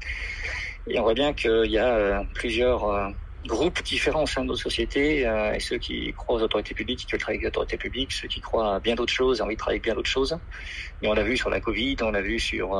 Et 0.88 0.98
on 0.98 1.02
voit 1.02 1.14
bien 1.14 1.32
qu'il 1.32 1.70
y 1.70 1.78
a 1.78 1.94
euh, 1.94 2.22
plusieurs 2.34 3.12
groupes 3.46 3.82
différents 3.84 4.24
au 4.24 4.26
sein 4.26 4.42
de 4.42 4.48
nos 4.48 4.56
sociétés, 4.56 5.20
et 5.20 5.60
ceux 5.60 5.78
qui 5.78 6.12
croient 6.12 6.36
aux 6.36 6.42
autorités 6.42 6.74
publiques, 6.74 6.98
qui 6.98 7.12
veulent 7.12 7.20
travailler 7.20 7.38
avec 7.38 7.44
les 7.44 7.48
autorités 7.48 7.76
publiques, 7.76 8.12
ceux 8.12 8.26
qui 8.26 8.40
croient 8.40 8.74
à 8.74 8.80
bien 8.80 8.96
d'autres 8.96 9.12
choses, 9.12 9.40
ont 9.40 9.44
envie 9.44 9.54
de 9.54 9.60
travailler 9.60 9.76
avec 9.76 9.84
bien 9.84 9.94
d'autres 9.94 10.10
choses. 10.10 10.36
Et 11.02 11.08
on 11.08 11.14
l'a 11.14 11.22
vu 11.22 11.36
sur 11.36 11.48
la 11.48 11.60
Covid, 11.60 11.96
on 12.02 12.10
l'a 12.10 12.20
vu 12.20 12.40
sur 12.40 12.74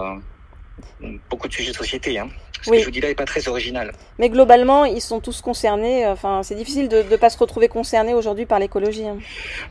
beaucoup 1.30 1.48
de 1.48 1.52
sujets 1.52 1.72
de 1.72 1.76
société. 1.76 2.18
Hein. 2.18 2.28
Ce 2.62 2.70
que 2.70 2.78
je 2.78 2.84
vous 2.84 2.90
dis 2.90 3.00
là 3.00 3.08
n'est 3.08 3.14
pas 3.14 3.24
très 3.24 3.46
original. 3.46 3.92
Mais 4.18 4.28
globalement, 4.28 4.84
ils 4.84 5.00
sont 5.00 5.20
tous 5.20 5.40
concernés. 5.42 6.04
Enfin, 6.06 6.42
c'est 6.42 6.56
difficile 6.56 6.88
de 6.88 7.04
ne 7.08 7.16
pas 7.16 7.30
se 7.30 7.38
retrouver 7.38 7.68
concernés 7.68 8.14
aujourd'hui 8.14 8.46
par 8.46 8.58
l'écologie. 8.58 9.06
Hein. 9.06 9.18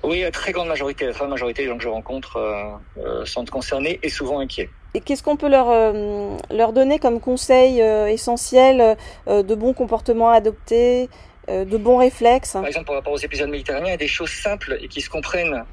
Oui, 0.04 0.22
la 0.22 0.32
très 0.32 0.54
grande 0.54 0.70
majorité, 0.70 1.06
la 1.06 1.12
grande 1.12 1.32
majorité 1.32 1.64
des 1.64 1.68
gens 1.68 1.78
que 1.78 1.84
je 1.84 1.90
rencontre 1.90 2.38
euh, 2.38 3.26
sont 3.26 3.44
concernés 3.44 4.00
et 4.04 4.10
souvent 4.10 4.40
inquiets. 4.40 4.70
Et 4.98 5.02
qu'est-ce 5.02 5.22
qu'on 5.22 5.38
peut 5.38 5.50
leur, 5.50 5.70
euh, 5.70 6.38
leur 6.50 6.74
donner 6.74 6.98
comme 6.98 7.20
conseil 7.20 7.84
euh, 7.84 8.08
essentiel 8.08 8.98
euh, 9.28 9.44
de 9.44 9.54
bons 9.54 9.74
comportements 9.74 10.32
à 10.32 10.38
adopter, 10.38 11.08
de 11.48 11.78
bons 11.78 11.98
réflexes? 11.98 12.54
Par 12.54 12.66
exemple, 12.66 12.88
par 12.88 12.96
rapport 12.96 13.14
aux 13.14 13.20
épisodes 13.20 13.50
méditerranéens, 13.50 13.90
il 13.90 13.92
y 13.92 13.94
a 13.94 13.98
des 13.98 14.08
choses 14.08 14.32
simples 14.32 14.78
et 14.82 14.88
qui 14.88 15.02
se 15.02 15.10
comprennent. 15.10 15.64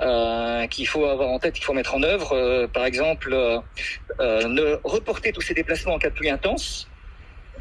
Euh, 0.00 0.66
qu'il 0.68 0.88
faut 0.88 1.04
avoir 1.04 1.28
en 1.28 1.38
tête, 1.38 1.54
qu'il 1.54 1.64
faut 1.64 1.74
mettre 1.74 1.94
en 1.94 2.02
œuvre. 2.02 2.32
Euh, 2.32 2.66
par 2.66 2.86
exemple, 2.86 3.32
euh, 3.32 4.48
ne 4.48 4.78
reporter 4.84 5.32
tous 5.32 5.42
ces 5.42 5.52
déplacements 5.52 5.94
en 5.94 5.98
cas 5.98 6.08
de 6.08 6.14
pluie 6.14 6.30
intense. 6.30 6.88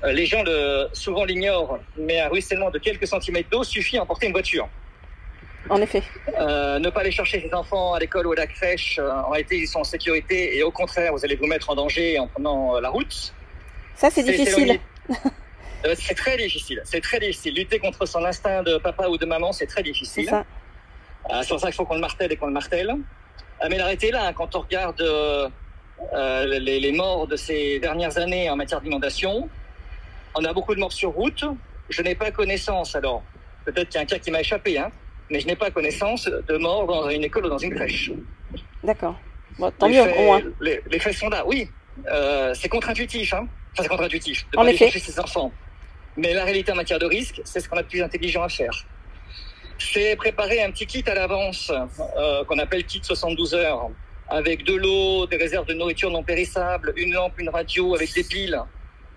les 0.06 0.26
gens 0.26 0.42
le, 0.44 0.88
souvent 0.94 1.26
l'ignorent, 1.26 1.80
mais 1.98 2.20
un 2.20 2.30
ruissellement 2.30 2.70
de 2.72 2.80
quelques 2.80 3.08
centimètres 3.08 3.50
d'eau 3.50 3.64
suffit 3.64 3.98
à 3.98 4.04
emporter 4.04 4.28
une 4.28 4.32
voiture. 4.32 4.70
En 5.70 5.82
effet. 5.82 6.04
Euh, 6.40 6.80
ne 6.80 6.90
pas 6.90 7.02
aller 7.02 7.12
chercher 7.12 7.42
ses 7.42 7.54
enfants 7.54 7.94
à 7.94 8.00
l'école 8.00 8.28
ou 8.28 8.32
à 8.32 8.36
la 8.36 8.48
crèche, 8.48 9.00
euh, 9.00 9.10
en 9.10 9.30
réalité, 9.30 9.58
ils 9.58 9.68
sont 9.68 9.80
en 9.80 9.84
sécurité 9.84 10.58
et 10.58 10.64
au 10.64 10.72
contraire, 10.72 11.14
vous 11.14 11.24
allez 11.24 11.36
vous 11.36 11.46
mettre 11.46 11.70
en 11.70 11.76
danger 11.76 12.18
en 12.20 12.28
prenant 12.28 12.76
euh, 12.76 12.82
la 12.82 12.90
route. 12.90 13.34
Ça, 13.96 14.10
c'est 14.10 14.24
difficile. 14.24 14.80
Euh, 15.84 15.96
c'est 15.98 16.14
très 16.14 16.38
difficile. 16.38 16.80
C'est 16.86 17.02
très 17.02 17.20
difficile. 17.20 17.56
Lutter 17.56 17.80
contre 17.80 18.06
son 18.06 18.24
instinct 18.24 18.62
de 18.62 18.78
papa 18.78 19.08
ou 19.08 19.18
de 19.18 19.26
maman, 19.26 19.52
c'est 19.52 19.66
très 19.66 19.82
difficile. 19.82 20.28
C'est 20.30 20.46
euh, 21.30 21.44
pour 21.48 21.60
ça 21.60 21.68
qu'il 21.68 21.76
faut 21.76 21.86
qu'on 21.86 21.96
le 21.96 22.02
martèle 22.02 22.32
et 22.32 22.38
qu'on 22.38 22.48
le 22.48 22.54
martèle. 22.54 22.96
mais 23.70 23.78
l'arrêter 23.78 24.12
là, 24.12 24.28
hein, 24.28 24.34
quand 24.34 24.56
on 24.56 24.62
regarde 24.62 25.02
les, 26.14 26.80
les 26.80 26.92
morts 26.92 27.28
de 27.28 27.36
ces 27.36 27.80
dernières 27.80 28.18
années 28.18 28.50
en 28.50 28.56
matière 28.56 28.82
d'inondation, 28.82 29.50
on 30.36 30.44
a 30.44 30.54
beaucoup 30.54 30.74
de 30.76 30.80
morts 30.80 30.94
sur 30.94 31.12
route. 31.12 31.44
Je 31.90 32.02
n'ai 32.02 32.16
pas 32.16 32.32
connaissance, 32.32 32.96
alors 32.96 33.24
peut-être 33.66 33.90
qu'il 33.90 33.96
y 33.96 34.00
a 34.00 34.02
un 34.02 34.06
cas 34.06 34.18
qui 34.18 34.32
m'a 34.32 34.40
échappé, 34.40 34.78
hein, 34.78 34.92
mais 35.30 35.40
je 35.40 35.48
n'ai 35.48 35.56
pas 35.56 35.72
connaissance 35.72 36.26
de 36.26 36.58
mort 36.58 36.88
dans 36.88 37.10
une 37.10 37.24
école 37.24 37.46
ou 37.46 37.50
dans 37.50 37.58
une 37.58 37.74
crèche. 37.74 38.12
D'accord. 38.84 39.20
Bon, 39.60 39.72
tant 39.72 39.88
les 39.88 39.98
mieux, 39.98 40.04
faits, 40.04 40.18
au 40.18 40.22
moins. 40.24 40.42
Les, 40.62 40.82
les, 40.90 41.00
faits 41.00 41.14
sont 41.14 41.30
là, 41.30 41.44
oui. 41.46 41.70
Euh, 42.08 42.54
c'est 42.54 42.70
contre-intuitif, 42.70 43.34
hein. 43.34 43.48
Enfin, 43.74 43.84
c'est 43.84 43.90
contre-intuitif 43.90 44.46
de 44.52 44.58
en 44.58 44.64
pas 44.64 44.72
effet. 44.72 44.90
chercher 44.90 45.12
ses 45.12 45.20
enfants. 45.20 45.52
Mais 46.18 46.34
la 46.34 46.44
réalité 46.44 46.72
en 46.72 46.76
matière 46.76 47.00
de 47.00 47.06
risque, 47.06 47.42
c'est 47.46 47.60
ce 47.60 47.70
qu'on 47.70 47.78
a 47.78 47.84
de 47.84 47.88
plus 47.88 48.02
intelligent 48.02 48.44
à 48.44 48.50
faire. 48.50 48.86
C'est 49.90 50.16
préparer 50.16 50.62
un 50.62 50.72
petit 50.72 50.86
kit 50.86 51.04
à 51.08 51.16
l'avance, 51.16 51.72
euh, 52.18 52.44
qu'on 52.46 52.60
appelle 52.60 52.86
kit 52.86 53.02
72 53.04 53.54
heures, 53.56 53.90
avec 54.30 54.64
de 54.64 54.76
l'eau, 54.76 55.26
des 55.28 55.38
réserves 55.38 55.66
de 55.66 55.74
nourriture 55.74 56.12
non 56.12 56.24
périssables, 56.24 56.94
une 56.96 57.14
lampe, 57.14 57.40
une 57.40 57.50
radio 57.50 57.96
avec 57.96 58.14
des 58.14 58.24
piles, 58.24 58.62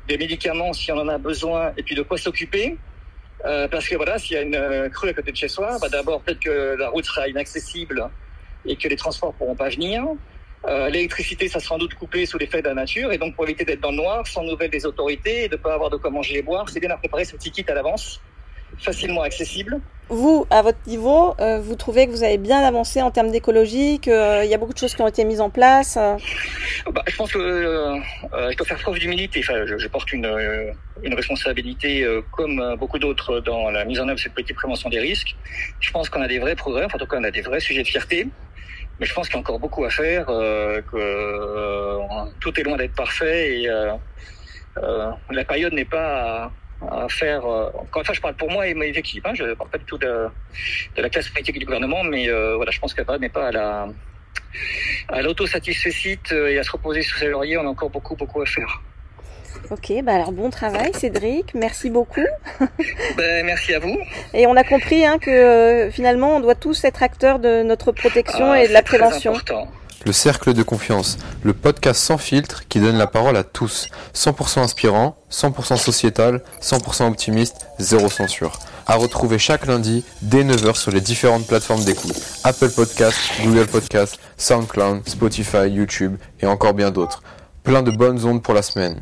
des 0.09 0.19
médicaments 0.19 0.73
si 0.73 0.91
on 0.91 0.99
en 0.99 1.09
a 1.09 1.19
besoin, 1.19 1.73
et 1.77 1.83
puis 1.83 1.95
de 1.95 2.03
quoi 2.03 2.19
s'occuper. 2.19 2.77
Euh, 3.45 3.69
parce 3.69 3.89
que 3.89 3.97
voilà, 3.97 4.19
s'il 4.19 4.37
y 4.37 4.39
a 4.39 4.43
une 4.43 4.55
euh, 4.55 4.89
crue 4.89 5.11
à 5.11 5.13
côté 5.13 5.31
de 5.31 5.37
chez 5.37 5.49
soi, 5.49 5.77
bah 5.81 5.89
d'abord 5.89 6.23
peut-être 6.23 6.41
que 6.41 6.77
la 6.79 6.89
route 6.89 7.05
sera 7.05 7.29
inaccessible 7.29 8.09
et 8.65 8.77
que 8.77 8.89
les 8.89 8.97
transports 8.97 9.35
pourront 9.35 9.55
pas 9.55 9.69
venir. 9.69 10.05
Euh, 10.67 10.89
L'électricité, 10.89 11.47
ça 11.47 11.61
sera 11.61 11.75
sans 11.75 11.79
doute 11.79 11.95
coupé 11.95 12.25
sous 12.25 12.39
l'effet 12.39 12.63
de 12.63 12.69
la 12.69 12.75
nature. 12.75 13.13
Et 13.13 13.19
donc, 13.19 13.35
pour 13.35 13.45
éviter 13.45 13.67
d'être 13.67 13.81
dans 13.81 13.91
le 13.91 13.99
noir, 13.99 14.27
sans 14.27 14.43
nouvelles 14.43 14.71
des 14.71 14.87
autorités 14.87 15.45
et 15.45 15.49
de 15.49 15.57
ne 15.57 15.61
pas 15.61 15.75
avoir 15.75 15.91
de 15.91 15.97
quoi 15.99 16.09
manger 16.09 16.39
et 16.39 16.43
boire, 16.43 16.69
c'est 16.71 16.81
bien 16.81 16.91
à 16.91 16.97
préparer 16.97 17.27
ce 17.27 17.37
petit 17.37 17.51
kit 17.51 17.65
à 17.69 17.75
l'avance, 17.75 18.23
facilement 18.79 19.23
accessible. 19.23 19.81
Vous, 20.11 20.47
à 20.51 20.61
votre 20.61 20.79
niveau, 20.87 21.35
euh, 21.41 21.61
vous 21.61 21.77
trouvez 21.77 22.07
que 22.07 22.11
vous 22.11 22.23
avez 22.23 22.37
bien 22.37 22.63
avancé 22.63 23.01
en 23.01 23.11
termes 23.11 23.31
d'écologie, 23.31 24.01
qu'il 24.01 24.13
y 24.13 24.55
a 24.55 24.59
beaucoup 24.59 24.75
de 24.75 24.79
choses 24.79 24.95
qui 24.95 25.01
ont 25.01 25.09
été 25.09 25.25
mises 25.25 25.41
en 25.41 25.49
place 25.49 25.97
euh 25.97 26.17
bah, 26.93 27.03
Je 27.07 27.17
pense 27.17 27.33
que 27.33 27.39
euh, 27.39 27.99
je 28.51 28.57
dois 28.57 28.67
faire 28.67 28.79
preuve 28.79 28.99
d'humilité. 28.99 29.41
Enfin, 29.41 29.65
je, 29.65 29.79
je, 29.79 29.89
porte 29.89 30.13
une, 30.13 30.31
une 31.03 31.15
responsabilité, 31.15 32.07
comme 32.33 32.77
beaucoup 32.79 32.99
d'autres, 32.99 33.41
dans 33.41 33.71
la 33.71 33.87
mise 33.87 33.99
en 33.99 34.05
œuvre 34.05 34.17
de 34.17 34.21
cette 34.21 34.35
politique 34.35 34.57
de 34.57 34.61
prévention 34.61 34.91
des 34.91 35.01
risques. 35.01 35.35
Je 35.81 35.91
pense 35.91 36.11
qu'on 36.11 36.21
a 36.21 36.29
des 36.29 36.39
vrais 36.39 36.55
progrès, 36.55 36.85
enfin, 36.85 36.97
en 36.97 36.99
tout 36.99 37.07
cas, 37.07 37.17
on 37.19 37.25
a 37.25 37.31
des 37.31 37.43
vrais 37.43 37.61
sujets 37.61 37.83
de 37.83 37.89
fierté. 37.89 38.29
Mais 39.01 39.07
je 39.07 39.15
pense 39.15 39.27
qu'il 39.27 39.35
y 39.35 39.39
a 39.39 39.41
encore 39.41 39.59
beaucoup 39.59 39.85
à 39.85 39.91
faire, 39.91 40.27
euh, 40.29 40.81
que 40.83 40.97
euh, 40.97 41.99
tout 42.41 42.59
est 42.59 42.63
loin 42.63 42.77
d'être 42.77 42.95
parfait 42.95 43.61
et 43.61 43.69
euh, 43.69 43.93
la 45.31 45.45
période 45.45 45.73
n'est 45.73 45.85
pas 45.85 46.45
à, 46.45 46.53
à 46.91 47.09
faire. 47.09 47.45
encore 47.45 48.01
une 48.01 48.05
fois, 48.05 48.15
je 48.15 48.21
parle 48.21 48.35
pour 48.35 48.51
moi 48.51 48.67
et 48.67 48.75
mes 48.75 48.89
équipes. 48.89 49.27
Hein, 49.27 49.35
je 49.35 49.45
ne 49.45 49.55
parle 49.55 49.71
pas 49.71 49.79
du 49.79 49.85
tout 49.85 49.99
de, 49.99 50.29
de, 50.97 51.03
la 51.03 51.09
classe 51.09 51.29
politique 51.29 51.59
du 51.59 51.65
gouvernement, 51.65 52.03
mais 52.05 52.29
voilà, 52.57 52.71
je 52.71 52.81
pense 52.81 52.95
que 52.95 53.01
la 53.01 53.05
période 53.05 53.23
n'est 53.23 53.29
pas 53.29 53.49
à 53.49 53.53
la 53.53 53.89
à 55.09 55.21
et 55.21 56.59
à 56.59 56.63
se 56.63 56.71
reposer 56.71 57.03
sous 57.03 57.19
ses 57.19 57.29
lauriers. 57.29 57.59
On 57.59 57.67
a 57.67 57.71
encore 57.71 57.91
beaucoup 57.91 58.17
beaucoup 58.17 58.41
à 58.41 58.47
faire. 58.47 58.83
Ok, 59.71 59.93
bah 60.03 60.15
alors 60.15 60.33
bon 60.33 60.51
travail 60.51 60.93
Cédric, 60.93 61.55
merci 61.55 61.89
beaucoup. 61.89 62.27
ben, 63.17 63.47
merci 63.47 63.75
à 63.75 63.79
vous. 63.79 63.97
Et 64.35 64.47
on 64.47 64.57
a 64.57 64.65
compris 64.65 65.07
hein, 65.07 65.19
que 65.19 65.31
euh, 65.31 65.91
finalement 65.91 66.37
on 66.37 66.41
doit 66.41 66.55
tous 66.55 66.85
être 66.85 67.03
acteurs 67.03 67.39
de 67.39 67.63
notre 67.63 67.93
protection 67.93 68.53
ah, 68.53 68.63
et 68.63 68.69
de 68.69 68.73
la 68.73 68.83
prévention. 68.83 69.35
Le 70.07 70.13
cercle 70.13 70.53
de 70.53 70.63
confiance, 70.63 71.17
le 71.43 71.55
podcast 71.55 72.01
sans 72.01 72.19
filtre 72.19 72.69
qui 72.69 72.79
donne 72.79 72.99
la 72.99 73.07
parole 73.07 73.37
à 73.37 73.45
tous. 73.45 73.89
100% 74.15 74.61
inspirant, 74.61 75.17
100% 75.31 75.79
sociétal, 75.79 76.43
100% 76.61 77.09
optimiste, 77.09 77.67
zéro 77.79 78.11
censure. 78.11 78.59
À 78.87 78.97
retrouver 78.97 79.39
chaque 79.39 79.67
lundi 79.67 80.05
dès 80.21 80.45
9h 80.45 80.77
sur 80.77 80.91
les 80.91 81.01
différentes 81.01 81.47
plateformes 81.47 81.85
d'écoute. 81.85 82.21
Apple 82.45 82.71
Podcast, 82.71 83.17
Google 83.43 83.67
Podcast, 83.67 84.19
SoundCloud, 84.37 85.09
Spotify, 85.09 85.69
YouTube 85.71 86.17
et 86.41 86.47
encore 86.47 86.75
bien 86.75 86.91
d'autres. 86.91 87.23
Plein 87.63 87.83
de 87.83 87.91
bonnes 87.91 88.23
ondes 88.27 88.43
pour 88.43 88.53
la 88.53 88.63
semaine. 88.63 89.01